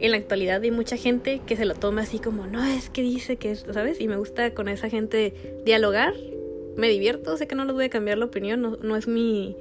en 0.00 0.10
la 0.10 0.18
actualidad 0.18 0.62
hay 0.62 0.70
mucha 0.70 0.96
gente 0.96 1.40
que 1.46 1.56
se 1.56 1.64
lo 1.64 1.74
toma 1.74 2.02
así 2.02 2.18
como, 2.18 2.46
no, 2.46 2.64
es 2.64 2.90
que 2.90 3.02
dice 3.02 3.36
que 3.36 3.52
esto, 3.52 3.72
¿sabes? 3.72 4.00
Y 4.00 4.08
me 4.08 4.16
gusta 4.16 4.52
con 4.52 4.68
esa 4.68 4.90
gente 4.90 5.32
dialogar, 5.64 6.12
me 6.76 6.88
divierto, 6.88 7.36
sé 7.36 7.46
que 7.46 7.54
no 7.54 7.64
les 7.64 7.74
voy 7.74 7.84
a 7.84 7.90
cambiar 7.90 8.18
la 8.18 8.26
opinión, 8.26 8.60
no, 8.60 8.76
no 8.82 8.96
es 8.96 9.06
mi... 9.06 9.56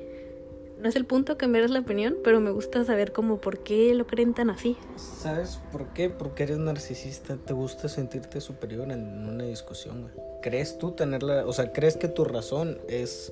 No 0.82 0.90
es 0.90 0.96
el 0.96 1.06
punto 1.06 1.38
cambiar 1.38 1.70
la 1.70 1.80
opinión, 1.80 2.18
pero 2.24 2.40
me 2.42 2.50
gusta 2.50 2.84
saber 2.84 3.12
cómo, 3.12 3.38
por 3.38 3.60
qué 3.60 3.94
lo 3.94 4.08
creen 4.08 4.34
tan 4.34 4.50
así. 4.50 4.76
¿Sabes 4.96 5.60
por 5.72 5.90
qué? 5.94 6.10
Porque 6.10 6.42
eres 6.42 6.58
narcisista, 6.58 7.38
te 7.38 7.54
gusta 7.54 7.88
sentirte 7.88 8.42
superior 8.42 8.92
en 8.92 9.30
una 9.30 9.44
discusión, 9.44 10.10
¿Crees 10.42 10.80
tú 10.80 10.94
tenerla, 10.94 11.46
o 11.46 11.54
sea, 11.54 11.72
crees 11.72 11.98
que 11.98 12.08
tu 12.08 12.24
razón 12.24 12.80
es 12.88 13.32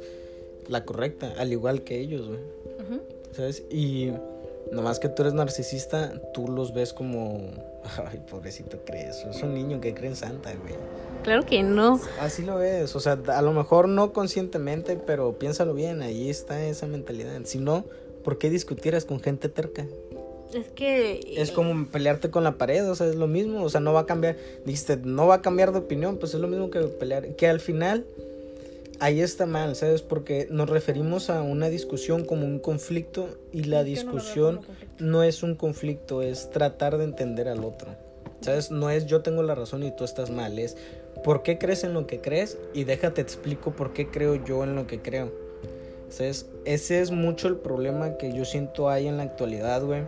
la 0.68 0.86
correcta, 0.86 1.34
al 1.40 1.52
igual 1.52 1.82
que 1.82 2.00
ellos, 2.00 2.28
güey? 2.28 2.40
¿Sabes? 3.32 3.64
Y 3.72 4.12
Nomás 4.72 5.00
que 5.00 5.10
tú 5.10 5.24
eres 5.24 5.34
narcisista, 5.34 6.14
tú 6.34 6.48
los 6.48 6.74
ves 6.74 6.94
como. 6.94 7.40
Ay, 8.12 8.20
pobrecito 8.30 8.80
crees. 8.86 9.26
Es 9.26 9.42
un 9.42 9.54
niño 9.54 9.82
que 9.82 9.94
cree 9.94 10.10
en 10.10 10.16
Santa, 10.16 10.54
güey. 10.62 10.76
Claro 11.24 11.46
que 11.46 11.64
no. 11.64 12.00
Así 12.20 12.44
lo 12.44 12.58
ves. 12.58 12.96
O 12.96 13.00
sea, 13.00 13.20
a 13.28 13.42
lo 13.42 13.52
mejor 13.54 13.88
no 13.88 14.14
conscientemente, 14.14 14.96
pero 14.96 15.34
piénsalo 15.34 15.74
bien. 15.74 16.02
Ahí 16.02 16.30
está 16.30 16.64
esa 16.64 16.86
mentalidad. 16.86 17.40
Si 17.46 17.60
no, 17.60 17.86
¿por 18.24 18.38
qué 18.38 18.50
discutieras 18.50 19.06
con 19.06 19.20
gente 19.20 19.50
terca? 19.50 19.88
Es 20.54 20.68
que. 20.70 21.20
Es 21.36 21.52
como 21.52 21.88
pelearte 21.88 22.30
con 22.30 22.44
la 22.44 22.58
pared, 22.58 22.90
o 22.90 22.96
sea, 22.96 23.08
es 23.08 23.16
lo 23.16 23.28
mismo. 23.28 23.64
O 23.64 23.70
sea, 23.70 23.82
no 23.82 23.94
va 23.94 24.02
a 24.02 24.06
cambiar. 24.06 24.38
Dijiste, 24.66 24.98
no 24.98 25.26
va 25.28 25.36
a 25.36 25.42
cambiar 25.42 25.72
de 25.72 25.80
opinión, 25.80 26.18
pues 26.18 26.34
es 26.36 26.40
lo 26.40 26.48
mismo 26.48 26.70
que 26.70 26.82
pelear. 26.82 27.36
Que 27.36 27.48
al 27.48 27.60
final 27.60 28.06
ahí 29.00 29.22
está 29.22 29.46
mal, 29.46 29.76
¿sabes? 29.76 30.02
Porque 30.02 30.48
nos 30.52 30.70
referimos 30.70 31.30
a 31.30 31.42
una 31.42 31.70
discusión 31.70 32.26
como 32.26 32.46
un 32.46 32.60
conflicto 32.60 33.30
y 33.52 33.64
la 33.64 33.84
discusión 33.84 34.62
no, 35.00 35.24
es 35.24 35.44
un 35.44 35.56
conflicto, 35.56 36.22
es 36.22 36.50
tratar 36.50 36.98
de 36.98 37.06
entender 37.06 37.48
al 37.48 37.64
otro. 37.64 37.96
¿Sabes? 38.42 38.72
No 38.72 38.90
es 38.90 39.06
yo 39.06 39.22
tengo 39.22 39.44
la 39.44 39.56
razón 39.56 39.84
y 39.84 39.94
tú 39.94 40.06
estás 40.06 40.30
mal, 40.30 40.60
es 40.60 40.78
por 41.26 41.44
qué 41.44 41.58
crees 41.58 41.84
en 41.84 41.94
lo 41.94 42.08
que 42.08 42.22
crees 42.22 42.58
y 42.74 42.86
déjate 42.86 43.20
explico 43.20 43.72
por 43.72 43.92
qué 43.92 44.10
creo 44.10 44.36
yo 44.46 44.64
en 44.64 44.76
lo 44.76 44.88
que 44.88 45.02
creo. 45.02 45.32
¿Sabes? 46.10 46.48
Ese 46.66 47.02
es 47.02 47.12
mucho 47.12 47.48
el 47.48 47.58
problema 47.58 48.18
que 48.18 48.34
yo 48.34 48.46
siento 48.46 48.90
hay 48.90 49.08
en 49.08 49.18
la 49.18 49.24
actualidad, 49.24 49.84
güey. 49.84 50.04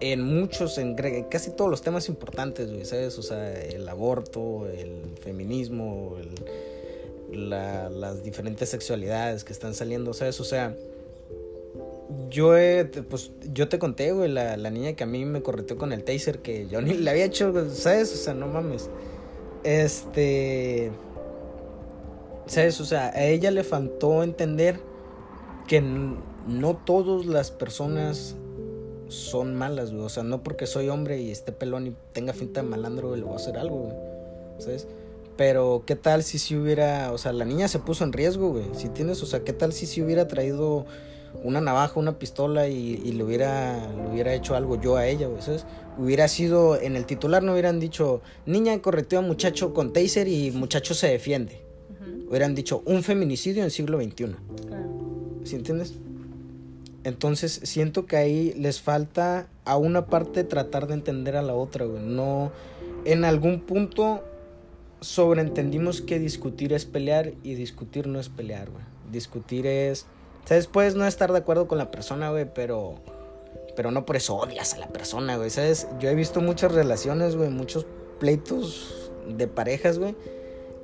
En 0.00 0.22
muchos, 0.22 0.78
en 0.78 0.96
casi 1.30 1.50
todos 1.50 1.70
los 1.70 1.82
temas 1.82 2.08
importantes, 2.08 2.70
güey, 2.72 2.84
¿sabes? 2.84 3.16
O 3.18 3.22
sea, 3.22 3.54
el 3.54 3.88
aborto, 3.88 4.66
el 4.66 5.16
feminismo, 5.22 6.16
el 6.18 6.30
la, 7.34 7.88
las 7.90 8.22
diferentes 8.22 8.68
sexualidades 8.68 9.44
que 9.44 9.52
están 9.52 9.74
saliendo, 9.74 10.12
¿sabes? 10.12 10.40
O 10.40 10.44
sea, 10.44 10.74
yo 12.30 12.56
he, 12.56 12.84
pues, 12.84 13.32
yo 13.52 13.68
te 13.68 13.78
conté, 13.78 14.12
güey, 14.12 14.30
la, 14.30 14.56
la 14.56 14.70
niña 14.70 14.94
que 14.94 15.04
a 15.04 15.06
mí 15.06 15.24
me 15.24 15.42
correteó 15.42 15.76
con 15.76 15.92
el 15.92 16.04
taser, 16.04 16.40
que 16.40 16.66
yo 16.68 16.80
ni 16.80 16.94
le 16.94 17.10
había 17.10 17.24
hecho, 17.24 17.52
¿sabes? 17.70 18.12
O 18.12 18.16
sea, 18.16 18.34
no 18.34 18.46
mames. 18.48 18.90
Este... 19.62 20.92
¿Sabes? 22.46 22.80
O 22.80 22.84
sea, 22.84 23.06
a 23.08 23.24
ella 23.24 23.50
le 23.50 23.64
faltó 23.64 24.22
entender 24.22 24.78
que 25.66 25.80
no 25.80 26.76
todas 26.84 27.24
las 27.24 27.50
personas 27.50 28.36
son 29.08 29.54
malas, 29.54 29.92
güey. 29.92 30.04
O 30.04 30.08
sea, 30.10 30.22
no 30.22 30.42
porque 30.42 30.66
soy 30.66 30.90
hombre 30.90 31.20
y 31.20 31.30
esté 31.30 31.52
pelón 31.52 31.86
y 31.86 31.96
tenga 32.12 32.34
finta 32.34 32.62
de 32.62 32.68
malandro, 32.68 33.08
güey, 33.08 33.20
le 33.20 33.26
voy 33.26 33.34
a 33.34 33.36
hacer 33.36 33.56
algo. 33.56 33.92
¿Sabes? 34.58 34.86
Pero 35.36 35.82
qué 35.86 35.96
tal 35.96 36.22
si 36.22 36.38
si 36.38 36.56
hubiera, 36.56 37.12
o 37.12 37.18
sea, 37.18 37.32
la 37.32 37.44
niña 37.44 37.68
se 37.68 37.80
puso 37.80 38.04
en 38.04 38.12
riesgo, 38.12 38.50
güey. 38.50 38.66
Si 38.74 38.88
tienes, 38.88 39.22
o 39.22 39.26
sea, 39.26 39.40
qué 39.40 39.52
tal 39.52 39.72
si 39.72 39.86
si 39.86 40.00
hubiera 40.02 40.28
traído 40.28 40.86
una 41.42 41.60
navaja, 41.60 41.98
una 41.98 42.18
pistola 42.18 42.68
y, 42.68 42.96
le 42.96 43.24
hubiera 43.24 43.76
le 43.96 44.08
hubiera 44.08 44.34
hecho 44.34 44.54
algo 44.54 44.80
yo 44.80 44.96
a 44.96 45.06
ella, 45.06 45.26
güey, 45.26 45.42
¿sabes? 45.42 45.66
Hubiera 45.98 46.28
sido 46.28 46.80
en 46.80 46.96
el 46.96 47.06
titular 47.06 47.42
no 47.42 47.52
hubieran 47.52 47.80
dicho, 47.80 48.22
"Niña 48.46 48.80
correteó 48.80 49.18
a 49.18 49.22
muchacho 49.22 49.74
con 49.74 49.92
taser 49.92 50.28
y 50.28 50.52
muchacho 50.52 50.94
se 50.94 51.08
defiende." 51.08 51.62
Hubieran 52.28 52.54
dicho, 52.54 52.82
"Un 52.86 53.02
feminicidio 53.02 53.64
en 53.64 53.70
siglo 53.70 54.00
XXI." 54.00 54.36
¿Sí 55.44 55.56
entiendes? 55.56 55.94
Entonces 57.02 57.60
siento 57.64 58.06
que 58.06 58.16
ahí 58.16 58.54
les 58.56 58.80
falta 58.80 59.48
a 59.64 59.76
una 59.76 60.06
parte 60.06 60.44
tratar 60.44 60.86
de 60.86 60.94
entender 60.94 61.36
a 61.36 61.42
la 61.42 61.54
otra, 61.54 61.84
güey. 61.84 62.02
No 62.02 62.52
en 63.04 63.24
algún 63.24 63.60
punto 63.60 64.22
sobreentendimos 65.04 66.00
que 66.00 66.18
discutir 66.18 66.72
es 66.72 66.86
pelear 66.86 67.32
y 67.42 67.54
discutir 67.54 68.06
no 68.06 68.18
es 68.18 68.28
pelear, 68.28 68.70
güey. 68.70 68.84
Discutir 69.12 69.66
es... 69.66 70.06
¿Sabes? 70.46 70.66
Puedes 70.66 70.94
no 70.94 71.06
estar 71.06 71.32
de 71.32 71.38
acuerdo 71.38 71.68
con 71.68 71.78
la 71.78 71.90
persona, 71.90 72.30
güey, 72.30 72.46
pero... 72.52 72.96
Pero 73.76 73.90
no 73.90 74.06
por 74.06 74.16
eso 74.16 74.36
odias 74.36 74.74
a 74.74 74.78
la 74.78 74.88
persona, 74.88 75.36
güey. 75.36 75.50
¿Sabes? 75.50 75.88
Yo 75.98 76.08
he 76.08 76.14
visto 76.14 76.40
muchas 76.40 76.72
relaciones, 76.72 77.36
güey, 77.36 77.50
muchos 77.50 77.86
pleitos 78.18 79.10
de 79.28 79.46
parejas, 79.46 79.98
güey, 79.98 80.14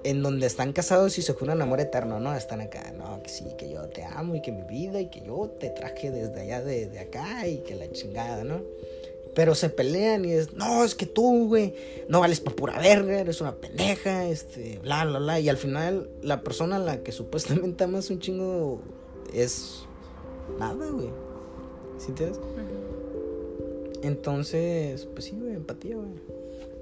en 0.04 0.22
donde 0.22 0.46
están 0.46 0.72
casados 0.72 1.16
y 1.18 1.22
se 1.22 1.32
juran 1.32 1.62
amor 1.62 1.80
eterno, 1.80 2.20
¿no? 2.20 2.34
Están 2.34 2.60
acá, 2.60 2.92
no, 2.96 3.22
que 3.22 3.28
sí, 3.28 3.44
que 3.56 3.70
yo 3.70 3.88
te 3.88 4.04
amo 4.04 4.34
y 4.34 4.42
que 4.42 4.50
mi 4.50 4.62
vida 4.62 5.00
y 5.00 5.06
que 5.06 5.20
yo 5.20 5.48
te 5.60 5.70
traje 5.70 6.10
desde 6.10 6.40
allá 6.40 6.62
de, 6.62 6.86
de 6.88 7.00
acá 7.00 7.46
y 7.46 7.58
que 7.58 7.74
la 7.74 7.90
chingada, 7.92 8.44
¿no? 8.44 8.62
Pero 9.34 9.54
se 9.54 9.70
pelean 9.70 10.24
y 10.24 10.32
es, 10.32 10.54
no, 10.54 10.84
es 10.84 10.94
que 10.94 11.06
tú, 11.06 11.46
güey, 11.48 11.74
no 12.08 12.20
vales 12.20 12.40
por 12.40 12.56
pura 12.56 12.78
verga, 12.78 13.20
eres 13.20 13.40
una 13.40 13.54
pendeja, 13.54 14.26
este, 14.26 14.80
bla, 14.82 15.04
bla, 15.04 15.18
bla. 15.18 15.40
Y 15.40 15.48
al 15.48 15.56
final, 15.56 16.10
la 16.22 16.42
persona 16.42 16.76
a 16.76 16.78
la 16.80 17.02
que 17.02 17.12
supuestamente 17.12 17.84
amas 17.84 18.10
un 18.10 18.18
chingo 18.18 18.80
es 19.32 19.84
nada, 20.58 20.90
güey. 20.90 21.10
¿Sí 21.98 22.08
entiendes? 22.08 22.40
Entonces, 24.02 25.06
pues 25.12 25.26
sí, 25.26 25.36
güey, 25.38 25.54
empatía, 25.54 25.96
güey. 25.96 26.08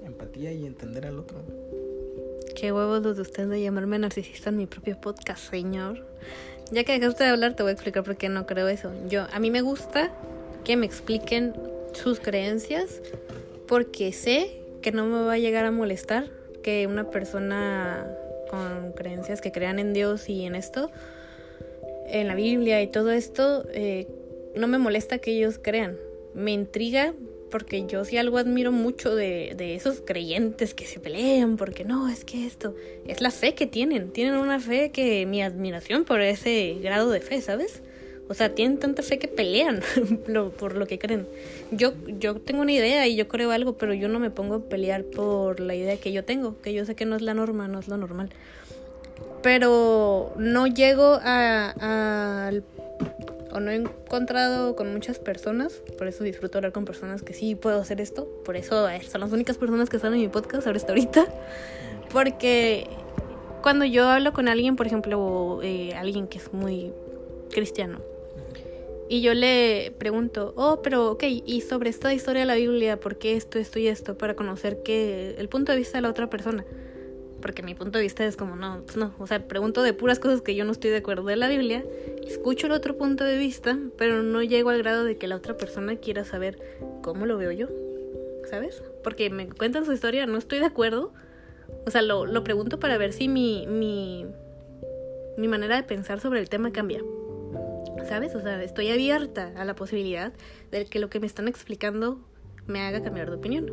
Empatía 0.05 0.51
y 0.51 0.65
entender 0.65 1.05
al 1.05 1.19
otro. 1.19 1.37
Qué 2.55 2.71
huevos 2.71 3.03
los 3.03 3.15
de 3.15 3.21
ustedes 3.21 3.49
de 3.49 3.61
llamarme 3.61 3.99
narcisista 3.99 4.49
en 4.49 4.57
mi 4.57 4.65
propio 4.65 4.99
podcast, 4.99 5.49
señor. 5.49 6.05
Ya 6.71 6.83
que 6.83 6.93
dejaste 6.93 7.23
de 7.23 7.29
hablar, 7.29 7.55
te 7.55 7.63
voy 7.63 7.71
a 7.71 7.73
explicar 7.73 8.03
por 8.03 8.15
qué 8.15 8.29
no 8.29 8.45
creo 8.45 8.67
eso. 8.67 8.91
Yo, 9.07 9.27
a 9.31 9.39
mí 9.39 9.51
me 9.51 9.61
gusta 9.61 10.11
que 10.63 10.77
me 10.77 10.85
expliquen 10.85 11.53
sus 11.93 12.19
creencias 12.19 13.01
porque 13.67 14.11
sé 14.13 14.61
que 14.81 14.91
no 14.91 15.05
me 15.05 15.23
va 15.23 15.33
a 15.33 15.37
llegar 15.37 15.65
a 15.65 15.71
molestar 15.71 16.29
que 16.63 16.87
una 16.87 17.09
persona 17.09 18.07
con 18.49 18.93
creencias 18.93 19.41
que 19.41 19.51
crean 19.51 19.79
en 19.79 19.93
Dios 19.93 20.27
y 20.29 20.45
en 20.45 20.55
esto, 20.55 20.91
en 22.07 22.27
la 22.27 22.35
Biblia 22.35 22.81
y 22.81 22.87
todo 22.87 23.11
esto, 23.11 23.65
eh, 23.71 24.07
no 24.55 24.67
me 24.67 24.77
molesta 24.77 25.19
que 25.19 25.31
ellos 25.31 25.59
crean. 25.61 25.97
Me 26.33 26.51
intriga 26.51 27.13
porque 27.51 27.85
yo 27.87 28.05
sí 28.05 28.17
algo 28.17 28.37
admiro 28.37 28.71
mucho 28.71 29.15
de, 29.15 29.53
de, 29.55 29.75
esos 29.75 30.01
creyentes 30.01 30.73
que 30.73 30.85
se 30.85 30.99
pelean, 30.99 31.57
porque 31.57 31.83
no, 31.83 32.07
es 32.07 32.23
que 32.23 32.45
esto 32.45 32.75
es 33.07 33.21
la 33.21 33.31
fe 33.31 33.55
que 33.55 33.65
tienen. 33.65 34.11
Tienen 34.11 34.35
una 34.35 34.59
fe 34.59 34.91
que 34.91 35.25
mi 35.25 35.41
admiración 35.41 36.05
por 36.05 36.21
ese 36.21 36.77
grado 36.81 37.09
de 37.09 37.21
fe, 37.21 37.41
¿sabes? 37.41 37.81
O 38.29 38.35
sea, 38.35 38.53
tienen 38.53 38.77
tanta 38.77 39.01
fe 39.01 39.17
que 39.17 39.27
pelean 39.27 39.81
por 40.59 40.75
lo 40.75 40.85
que 40.85 40.99
creen. 40.99 41.27
Yo, 41.71 41.93
yo 42.19 42.35
tengo 42.35 42.61
una 42.61 42.71
idea 42.71 43.07
y 43.07 43.15
yo 43.15 43.27
creo 43.27 43.49
algo, 43.49 43.73
pero 43.73 43.95
yo 43.95 44.07
no 44.07 44.19
me 44.19 44.29
pongo 44.29 44.55
a 44.55 44.59
pelear 44.59 45.03
por 45.03 45.59
la 45.59 45.73
idea 45.73 45.97
que 45.97 46.11
yo 46.11 46.23
tengo, 46.23 46.61
que 46.61 46.71
yo 46.71 46.85
sé 46.85 46.93
que 46.95 47.05
no 47.05 47.15
es 47.15 47.23
la 47.23 47.33
norma, 47.33 47.67
no 47.67 47.79
es 47.79 47.87
lo 47.87 47.97
normal. 47.97 48.29
Pero 49.41 50.31
no 50.37 50.67
llego 50.67 51.19
a, 51.23 52.51
o 53.51 53.59
no 53.59 53.71
he 53.71 53.75
encontrado 53.75 54.75
con 54.75 54.93
muchas 54.93 55.17
personas, 55.17 55.81
por 55.97 56.07
eso 56.07 56.23
disfruto 56.23 56.59
hablar 56.59 56.71
con 56.71 56.85
personas 56.85 57.23
que 57.23 57.33
sí 57.33 57.55
puedo 57.55 57.81
hacer 57.81 57.99
esto, 57.99 58.27
por 58.45 58.57
eso 58.57 58.87
son 59.09 59.21
las 59.21 59.31
únicas 59.31 59.57
personas 59.57 59.89
que 59.89 59.95
están 59.95 60.13
en 60.13 60.19
mi 60.19 60.27
podcast 60.27 60.67
ahora 60.67 60.77
hasta 60.77 60.91
ahorita, 60.91 61.25
porque 62.11 62.87
cuando 63.63 63.85
yo 63.85 64.07
hablo 64.07 64.33
con 64.33 64.47
alguien, 64.47 64.75
por 64.75 64.85
ejemplo, 64.85 65.61
eh, 65.63 65.95
alguien 65.95 66.27
que 66.27 66.37
es 66.37 66.53
muy 66.53 66.93
cristiano, 67.49 68.01
y 69.11 69.21
yo 69.21 69.33
le 69.33 69.91
pregunto, 69.97 70.53
oh, 70.55 70.83
pero 70.83 71.11
ok, 71.11 71.23
y 71.23 71.61
sobre 71.61 71.89
esta 71.89 72.13
historia 72.13 72.41
de 72.41 72.45
la 72.45 72.53
Biblia, 72.53 72.99
¿por 72.99 73.17
qué 73.17 73.35
esto, 73.35 73.57
esto 73.57 73.79
y 73.79 73.87
esto? 73.87 74.15
Para 74.19 74.35
conocer 74.35 74.83
que 74.83 75.33
el 75.39 75.49
punto 75.49 75.71
de 75.71 75.79
vista 75.79 75.97
de 75.97 76.03
la 76.03 76.11
otra 76.11 76.29
persona. 76.29 76.63
porque 77.41 77.63
mi 77.63 77.73
punto 77.73 77.97
de 77.97 78.03
vista 78.03 78.23
es 78.23 78.35
como, 78.35 78.55
no, 78.55 78.83
pues 78.85 78.97
no, 78.97 79.15
o 79.17 79.25
sea, 79.25 79.47
pregunto 79.47 79.81
de 79.81 79.93
puras 79.93 80.19
cosas 80.19 80.41
que 80.41 80.53
yo 80.53 80.63
no 80.63 80.73
estoy 80.73 80.91
de 80.91 80.97
acuerdo 80.97 81.23
de 81.23 81.37
la 81.37 81.47
Biblia, 81.47 81.83
escucho 82.27 82.67
el 82.67 82.73
otro 82.73 82.97
punto 82.97 83.23
de 83.23 83.37
vista, 83.37 83.79
pero 83.97 84.21
no 84.21 84.43
llego 84.43 84.69
al 84.69 84.77
grado 84.77 85.05
de 85.05 85.17
que 85.17 85.27
la 85.27 85.37
otra 85.37 85.57
persona 85.57 85.95
quiera 85.95 86.23
saber 86.23 86.59
cómo 87.01 87.25
lo 87.25 87.37
veo 87.37 87.51
yo, 87.51 87.67
¿sabes? 88.47 88.83
Porque 89.03 89.31
me 89.31 89.49
cuentan 89.49 89.85
su 89.85 89.93
historia, 89.93 90.27
no 90.27 90.37
estoy 90.37 90.59
de 90.59 90.65
acuerdo, 90.65 91.13
o 91.87 91.89
sea, 91.89 92.03
lo, 92.03 92.27
lo 92.27 92.43
pregunto 92.43 92.77
para 92.77 92.97
ver 92.99 93.13
si 93.13 93.27
mi, 93.27 93.65
mi, 93.65 94.27
mi 95.37 95.47
manera 95.47 95.77
de 95.77 95.83
pensar 95.83 96.19
sobre 96.19 96.41
el 96.41 96.49
tema 96.49 96.71
cambia. 96.71 97.01
¿Sabes? 98.07 98.35
O 98.35 98.41
sea, 98.41 98.61
estoy 98.63 98.89
abierta 98.89 99.51
a 99.55 99.65
la 99.65 99.75
posibilidad 99.75 100.33
de 100.71 100.85
que 100.85 100.99
lo 100.99 101.09
que 101.09 101.19
me 101.19 101.27
están 101.27 101.47
explicando 101.47 102.19
me 102.67 102.81
haga 102.81 103.03
cambiar 103.03 103.29
de 103.29 103.35
opinión. 103.35 103.71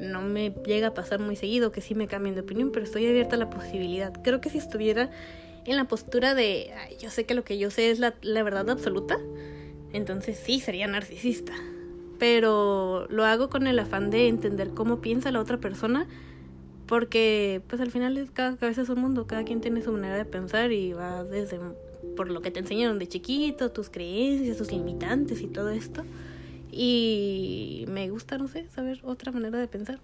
No 0.00 0.20
me 0.20 0.50
llega 0.66 0.88
a 0.88 0.94
pasar 0.94 1.20
muy 1.20 1.36
seguido 1.36 1.72
que 1.72 1.80
sí 1.80 1.94
me 1.94 2.08
cambien 2.08 2.34
de 2.34 2.40
opinión, 2.40 2.70
pero 2.72 2.84
estoy 2.84 3.06
abierta 3.06 3.36
a 3.36 3.38
la 3.38 3.50
posibilidad. 3.50 4.12
Creo 4.22 4.40
que 4.40 4.50
si 4.50 4.58
estuviera 4.58 5.10
en 5.64 5.76
la 5.76 5.84
postura 5.86 6.34
de 6.34 6.72
"Ay, 6.76 6.96
yo 6.98 7.10
sé 7.10 7.24
que 7.24 7.34
lo 7.34 7.44
que 7.44 7.58
yo 7.58 7.70
sé 7.70 7.90
es 7.90 8.00
la, 8.00 8.14
la 8.22 8.42
verdad 8.42 8.68
absoluta, 8.68 9.18
entonces 9.92 10.38
sí 10.38 10.60
sería 10.60 10.86
narcisista. 10.86 11.52
Pero 12.18 13.06
lo 13.10 13.24
hago 13.24 13.48
con 13.48 13.66
el 13.66 13.78
afán 13.78 14.10
de 14.10 14.28
entender 14.28 14.70
cómo 14.70 15.00
piensa 15.00 15.30
la 15.30 15.40
otra 15.40 15.58
persona, 15.58 16.08
porque 16.86 17.62
pues 17.68 17.80
al 17.80 17.90
final 17.90 18.28
cada 18.32 18.56
cabeza 18.56 18.82
es 18.82 18.88
un 18.88 19.00
mundo, 19.00 19.26
cada 19.26 19.44
quien 19.44 19.60
tiene 19.60 19.82
su 19.82 19.92
manera 19.92 20.16
de 20.16 20.24
pensar 20.24 20.72
y 20.72 20.92
va 20.92 21.24
desde 21.24 21.58
por 22.16 22.30
lo 22.30 22.42
que 22.42 22.50
te 22.50 22.60
enseñaron 22.60 22.98
de 22.98 23.08
chiquito, 23.08 23.70
tus 23.70 23.88
creencias, 23.90 24.56
tus 24.56 24.70
limitantes 24.72 25.40
y 25.40 25.46
todo 25.46 25.70
esto. 25.70 26.04
Y 26.70 27.84
me 27.88 28.08
gusta, 28.10 28.38
no 28.38 28.48
sé, 28.48 28.66
saber 28.74 29.00
otra 29.04 29.30
manera 29.32 29.58
de 29.58 29.68
pensar. 29.68 29.98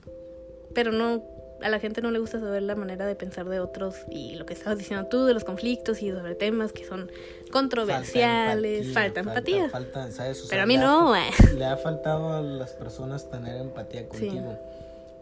Pero 0.74 0.92
no, 0.92 1.24
a 1.62 1.68
la 1.70 1.80
gente 1.80 2.02
no 2.02 2.10
le 2.10 2.18
gusta 2.18 2.38
saber 2.40 2.62
la 2.62 2.76
manera 2.76 3.06
de 3.06 3.14
pensar 3.16 3.48
de 3.48 3.58
otros 3.58 3.96
y 4.10 4.36
lo 4.36 4.44
que 4.46 4.54
estabas 4.54 4.78
diciendo 4.78 5.06
tú 5.06 5.24
de 5.24 5.34
los 5.34 5.44
conflictos 5.44 6.02
y 6.02 6.10
sobre 6.10 6.34
temas 6.34 6.72
que 6.72 6.84
son 6.84 7.10
controversiales, 7.50 8.92
falta 8.92 9.20
empatía. 9.20 9.68
falta- 9.70 10.10
¿sabes? 10.12 10.38
O 10.38 10.42
sea, 10.42 10.50
Pero 10.50 10.62
a 10.62 10.66
mí 10.66 10.76
le 10.76 10.82
ha 10.82 10.86
no, 10.86 11.08
fa- 11.10 11.26
eh. 11.28 11.54
Le 11.56 11.64
ha 11.64 11.76
faltado 11.76 12.32
a 12.34 12.42
las 12.42 12.72
personas 12.74 13.30
tener 13.30 13.56
empatía 13.60 14.06
Sí. 14.12 14.30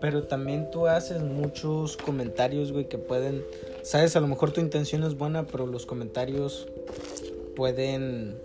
Pero 0.01 0.25
también 0.25 0.71
tú 0.71 0.87
haces 0.87 1.23
muchos 1.23 1.97
comentarios, 1.97 2.73
güey, 2.73 2.87
que 2.87 2.99
pueden... 2.99 3.43
Sabes, 3.83 4.15
a 4.17 4.21
lo 4.21 4.27
mejor 4.27 4.53
tu 4.53 4.61
intención 4.61 5.05
es 5.05 5.17
buena, 5.17 5.47
pero 5.47 5.67
los 5.67 5.87
comentarios 5.87 6.69
pueden 7.55 8.37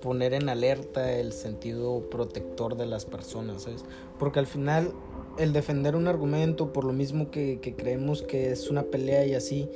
poner 0.00 0.34
en 0.34 0.48
alerta 0.48 1.12
el 1.12 1.32
sentido 1.32 2.08
protector 2.10 2.76
de 2.76 2.86
las 2.86 3.04
personas, 3.04 3.62
¿sabes? 3.62 3.84
Porque 4.18 4.38
al 4.38 4.46
final 4.46 4.92
el 5.38 5.52
defender 5.52 5.96
un 5.96 6.06
argumento, 6.06 6.72
por 6.72 6.84
lo 6.84 6.92
mismo 6.92 7.30
que, 7.30 7.60
que 7.60 7.74
creemos 7.74 8.22
que 8.22 8.50
es 8.50 8.70
una 8.70 8.84
pelea 8.84 9.26
y 9.26 9.34
así, 9.34 9.68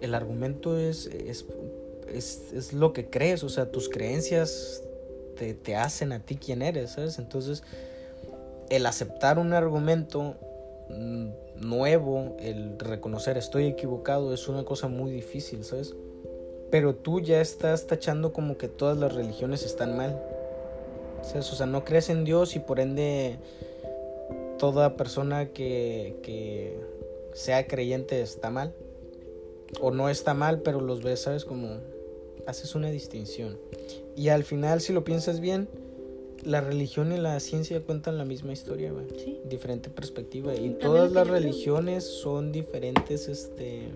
el 0.00 0.14
argumento 0.14 0.78
es, 0.78 1.06
es, 1.06 1.46
es, 2.12 2.52
es 2.52 2.72
lo 2.72 2.92
que 2.92 3.08
crees, 3.08 3.42
o 3.42 3.48
sea, 3.48 3.70
tus 3.70 3.88
creencias 3.88 4.82
te, 5.36 5.54
te 5.54 5.76
hacen 5.76 6.12
a 6.12 6.20
ti 6.20 6.36
quien 6.36 6.62
eres, 6.62 6.92
¿sabes? 6.92 7.18
Entonces, 7.18 7.62
el 8.70 8.86
aceptar 8.86 9.38
un 9.38 9.52
argumento 9.52 10.34
mm, 10.88 11.28
nuevo, 11.56 12.36
el 12.40 12.78
reconocer 12.78 13.36
estoy 13.36 13.66
equivocado, 13.66 14.32
es 14.32 14.48
una 14.48 14.64
cosa 14.64 14.88
muy 14.88 15.10
difícil, 15.10 15.64
¿sabes? 15.64 15.94
Pero 16.70 16.94
tú 16.94 17.20
ya 17.20 17.40
estás 17.40 17.86
tachando 17.86 18.32
como 18.32 18.58
que 18.58 18.68
todas 18.68 18.98
las 18.98 19.14
religiones 19.14 19.64
están 19.64 19.96
mal. 19.96 20.20
¿sabes? 21.22 21.52
O 21.52 21.56
sea, 21.56 21.66
no 21.66 21.84
crees 21.84 22.08
en 22.10 22.24
Dios 22.24 22.56
y 22.56 22.60
por 22.60 22.80
ende 22.80 23.38
toda 24.58 24.96
persona 24.96 25.46
que, 25.46 26.16
que 26.22 26.78
sea 27.34 27.66
creyente 27.66 28.20
está 28.20 28.50
mal. 28.50 28.74
O 29.80 29.90
no 29.90 30.08
está 30.08 30.34
mal, 30.34 30.60
pero 30.60 30.80
los 30.80 31.02
ves, 31.02 31.20
¿sabes? 31.20 31.44
Como 31.44 31.80
haces 32.46 32.74
una 32.74 32.90
distinción. 32.90 33.58
Y 34.14 34.28
al 34.28 34.44
final, 34.44 34.80
si 34.80 34.92
lo 34.92 35.04
piensas 35.04 35.40
bien, 35.40 35.68
la 36.46 36.60
religión 36.60 37.12
y 37.12 37.18
la 37.18 37.38
ciencia 37.40 37.82
cuentan 37.82 38.18
la 38.18 38.24
misma 38.24 38.52
historia, 38.52 38.92
güey. 38.92 39.06
Sí. 39.18 39.40
Diferente 39.44 39.90
perspectiva. 39.90 40.52
Y 40.52 40.56
También 40.56 40.78
todas 40.78 41.12
las 41.12 41.26
religiones 41.26 42.04
son 42.04 42.52
diferentes, 42.52 43.28
este... 43.28 43.88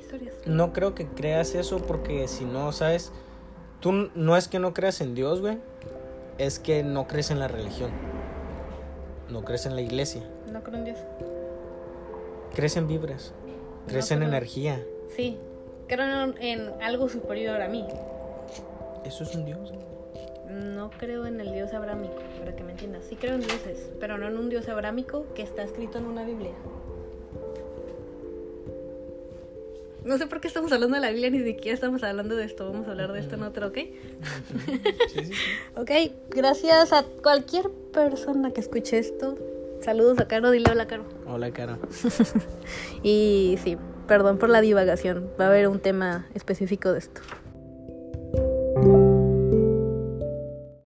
Historias. 0.00 0.34
No 0.46 0.72
creo 0.72 0.94
que 0.94 1.06
creas 1.08 1.54
eso 1.56 1.78
porque 1.78 2.28
si 2.28 2.44
no, 2.44 2.70
¿sabes? 2.70 3.10
Tú 3.80 4.10
no 4.14 4.36
es 4.36 4.46
que 4.46 4.60
no 4.60 4.72
creas 4.72 5.00
en 5.00 5.14
Dios, 5.14 5.40
güey. 5.40 5.58
Es 6.38 6.58
que 6.60 6.84
no 6.84 7.08
crees 7.08 7.30
en 7.30 7.40
la 7.40 7.48
religión. 7.48 7.90
No 9.28 9.44
crees 9.44 9.66
en 9.66 9.74
la 9.74 9.82
iglesia. 9.82 10.22
No 10.52 10.62
creo 10.62 10.78
en 10.78 10.84
Dios. 10.84 10.98
Crees 12.54 12.76
en 12.76 12.86
vibras. 12.86 13.34
Crees 13.88 14.10
en 14.12 14.22
energía. 14.22 14.84
Sí, 15.16 15.38
creo 15.88 16.24
en, 16.24 16.42
en 16.42 16.82
algo 16.82 17.08
superior 17.08 17.60
a 17.60 17.68
mí. 17.68 17.84
Eso 19.04 19.24
es 19.24 19.34
un 19.34 19.44
Dios. 19.44 19.72
güey. 19.72 19.90
No 20.50 20.90
creo 20.90 21.26
en 21.26 21.40
el 21.40 21.52
dios 21.52 21.72
abrámico, 21.72 22.22
para 22.38 22.56
que 22.56 22.62
me 22.62 22.72
entiendas. 22.72 23.04
Sí 23.08 23.16
creo 23.16 23.34
en 23.34 23.40
dioses, 23.40 23.90
pero 24.00 24.18
no 24.18 24.26
en 24.26 24.36
un 24.36 24.50
dios 24.50 24.68
abrámico 24.68 25.26
que 25.34 25.42
está 25.42 25.62
escrito 25.62 25.98
en 25.98 26.06
una 26.06 26.24
Biblia. 26.24 26.52
No 30.04 30.16
sé 30.16 30.26
por 30.26 30.40
qué 30.40 30.48
estamos 30.48 30.72
hablando 30.72 30.94
de 30.96 31.02
la 31.02 31.10
Biblia, 31.10 31.30
ni 31.30 31.42
siquiera 31.42 31.74
estamos 31.74 32.02
hablando 32.02 32.34
de 32.34 32.44
esto. 32.44 32.70
Vamos 32.70 32.88
a 32.88 32.92
hablar 32.92 33.12
de 33.12 33.20
esto 33.20 33.34
en 33.34 33.42
otro, 33.42 33.68
¿ok? 33.68 33.74
Sí, 33.74 33.92
sí, 35.08 35.24
sí. 35.26 35.32
Ok, 35.76 35.90
gracias 36.30 36.92
a 36.92 37.04
cualquier 37.22 37.70
persona 37.92 38.50
que 38.50 38.60
escuche 38.60 38.98
esto. 38.98 39.36
Saludos 39.82 40.18
a 40.18 40.26
Caro, 40.26 40.50
dile 40.50 40.70
hola 40.70 40.86
Caro. 40.86 41.04
Hola, 41.26 41.50
cara. 41.52 41.78
Y 43.02 43.58
sí, 43.62 43.76
perdón 44.06 44.38
por 44.38 44.48
la 44.48 44.60
divagación. 44.60 45.30
Va 45.38 45.44
a 45.46 45.48
haber 45.48 45.68
un 45.68 45.80
tema 45.80 46.26
específico 46.34 46.92
de 46.92 46.98
esto. 46.98 47.20